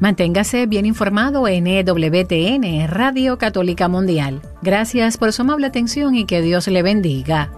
Manténgase 0.00 0.66
bien 0.66 0.86
informado 0.86 1.46
en 1.46 1.68
EWTN, 1.68 2.88
Radio 2.88 3.38
Católica 3.38 3.86
Mundial. 3.86 4.40
Gracias 4.60 5.18
por 5.18 5.32
su 5.32 5.42
amable 5.42 5.68
atención 5.68 6.16
y 6.16 6.24
que 6.24 6.42
Dios 6.42 6.66
le 6.66 6.82
bendiga. 6.82 7.50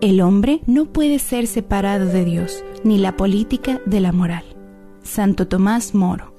El 0.00 0.20
hombre 0.20 0.60
no 0.66 0.84
puede 0.84 1.18
ser 1.18 1.48
separado 1.48 2.06
de 2.06 2.24
Dios, 2.24 2.64
ni 2.84 2.98
la 2.98 3.16
política 3.16 3.80
de 3.84 3.98
la 3.98 4.12
moral. 4.12 4.44
Santo 5.02 5.48
Tomás 5.48 5.92
Moro. 5.92 6.36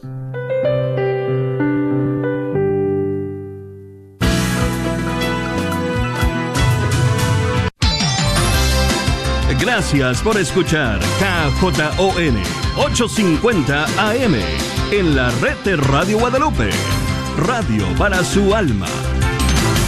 Gracias 9.60 10.22
por 10.22 10.38
escuchar 10.38 11.00
KJON 11.20 12.38
850 12.78 13.86
AM 13.98 14.36
en 14.92 15.16
la 15.16 15.32
red 15.42 15.58
de 15.66 15.76
Radio 15.76 16.20
Guadalupe. 16.20 16.70
Radio 17.38 17.86
para 17.98 18.24
su 18.24 18.56
alma. 18.56 18.88